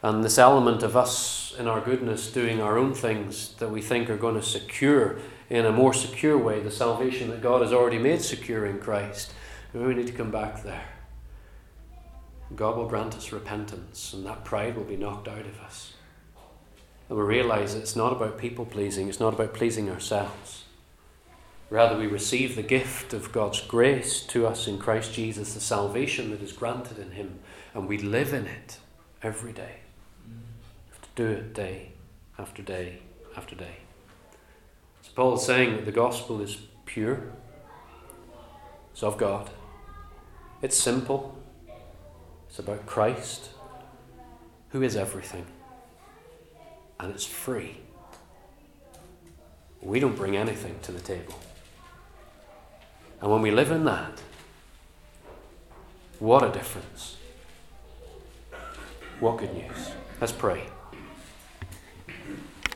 and 0.05 0.22
this 0.22 0.36
element 0.36 0.82
of 0.82 0.98
us 0.98 1.55
in 1.59 1.66
our 1.66 1.80
goodness 1.80 2.30
doing 2.30 2.61
our 2.61 2.76
own 2.76 2.92
things 2.92 3.55
that 3.55 3.70
we 3.70 3.80
think 3.80 4.11
are 4.11 4.18
going 4.18 4.34
to 4.34 4.42
secure 4.42 5.18
in 5.48 5.64
a 5.64 5.72
more 5.72 5.94
secure 5.94 6.36
way 6.36 6.61
the 6.61 6.70
salvation 6.70 7.30
that 7.30 7.40
God 7.40 7.62
has 7.62 7.72
already 7.72 7.98
made 7.98 8.20
secure 8.20 8.66
in 8.66 8.80
Christ. 8.80 9.32
We 9.72 9.94
need 9.94 10.07
to 10.07 10.12
come 10.12 10.30
back 10.30 10.62
there. 10.62 10.84
God 12.55 12.76
will 12.76 12.86
grant 12.86 13.14
us 13.14 13.32
repentance, 13.32 14.12
and 14.12 14.26
that 14.26 14.44
pride 14.44 14.76
will 14.76 14.84
be 14.84 14.98
knocked 14.98 15.26
out 15.26 15.46
of 15.46 15.59
us. 15.61 15.94
And 17.09 17.16
we 17.16 17.24
realize 17.24 17.74
it's 17.74 17.96
not 17.96 18.12
about 18.12 18.36
people 18.36 18.66
pleasing, 18.66 19.09
it's 19.09 19.20
not 19.20 19.32
about 19.32 19.55
pleasing 19.55 19.88
ourselves. 19.88 20.64
Rather, 21.70 21.98
we 21.98 22.07
receive 22.09 22.57
the 22.57 22.62
gift 22.62 23.14
of 23.14 23.32
God's 23.32 23.62
grace 23.62 24.20
to 24.26 24.46
us 24.46 24.68
in 24.68 24.76
Christ 24.76 25.14
Jesus, 25.14 25.55
the 25.55 25.61
salvation 25.61 26.30
that 26.30 26.42
is 26.42 26.52
granted 26.52 26.98
in 26.98 27.12
Him, 27.12 27.38
and 27.72 27.88
we 27.88 27.96
live 27.96 28.34
in 28.34 28.46
it 28.46 28.76
every 29.22 29.55
day. 29.55 29.76
Do 31.14 31.26
it 31.28 31.54
day 31.54 31.92
after 32.38 32.62
day 32.62 32.98
after 33.36 33.54
day. 33.54 33.76
So, 35.02 35.10
Paul 35.14 35.34
is 35.34 35.42
saying 35.42 35.76
that 35.76 35.84
the 35.84 35.92
gospel 35.92 36.40
is 36.40 36.56
pure, 36.86 37.20
it's 38.92 39.02
of 39.02 39.16
God, 39.18 39.50
it's 40.62 40.76
simple, 40.76 41.38
it's 42.48 42.58
about 42.58 42.86
Christ, 42.86 43.50
who 44.70 44.82
is 44.82 44.96
everything 44.96 45.46
and 46.98 47.12
it's 47.12 47.26
free. 47.26 47.76
We 49.82 50.00
don't 50.00 50.16
bring 50.16 50.36
anything 50.36 50.76
to 50.82 50.92
the 50.92 51.00
table. 51.00 51.38
And 53.20 53.30
when 53.30 53.42
we 53.42 53.50
live 53.50 53.70
in 53.70 53.84
that, 53.84 54.22
what 56.18 56.42
a 56.42 56.50
difference. 56.50 57.16
What 59.20 59.38
good 59.38 59.54
news. 59.54 59.90
Let's 60.20 60.32
pray. 60.32 60.62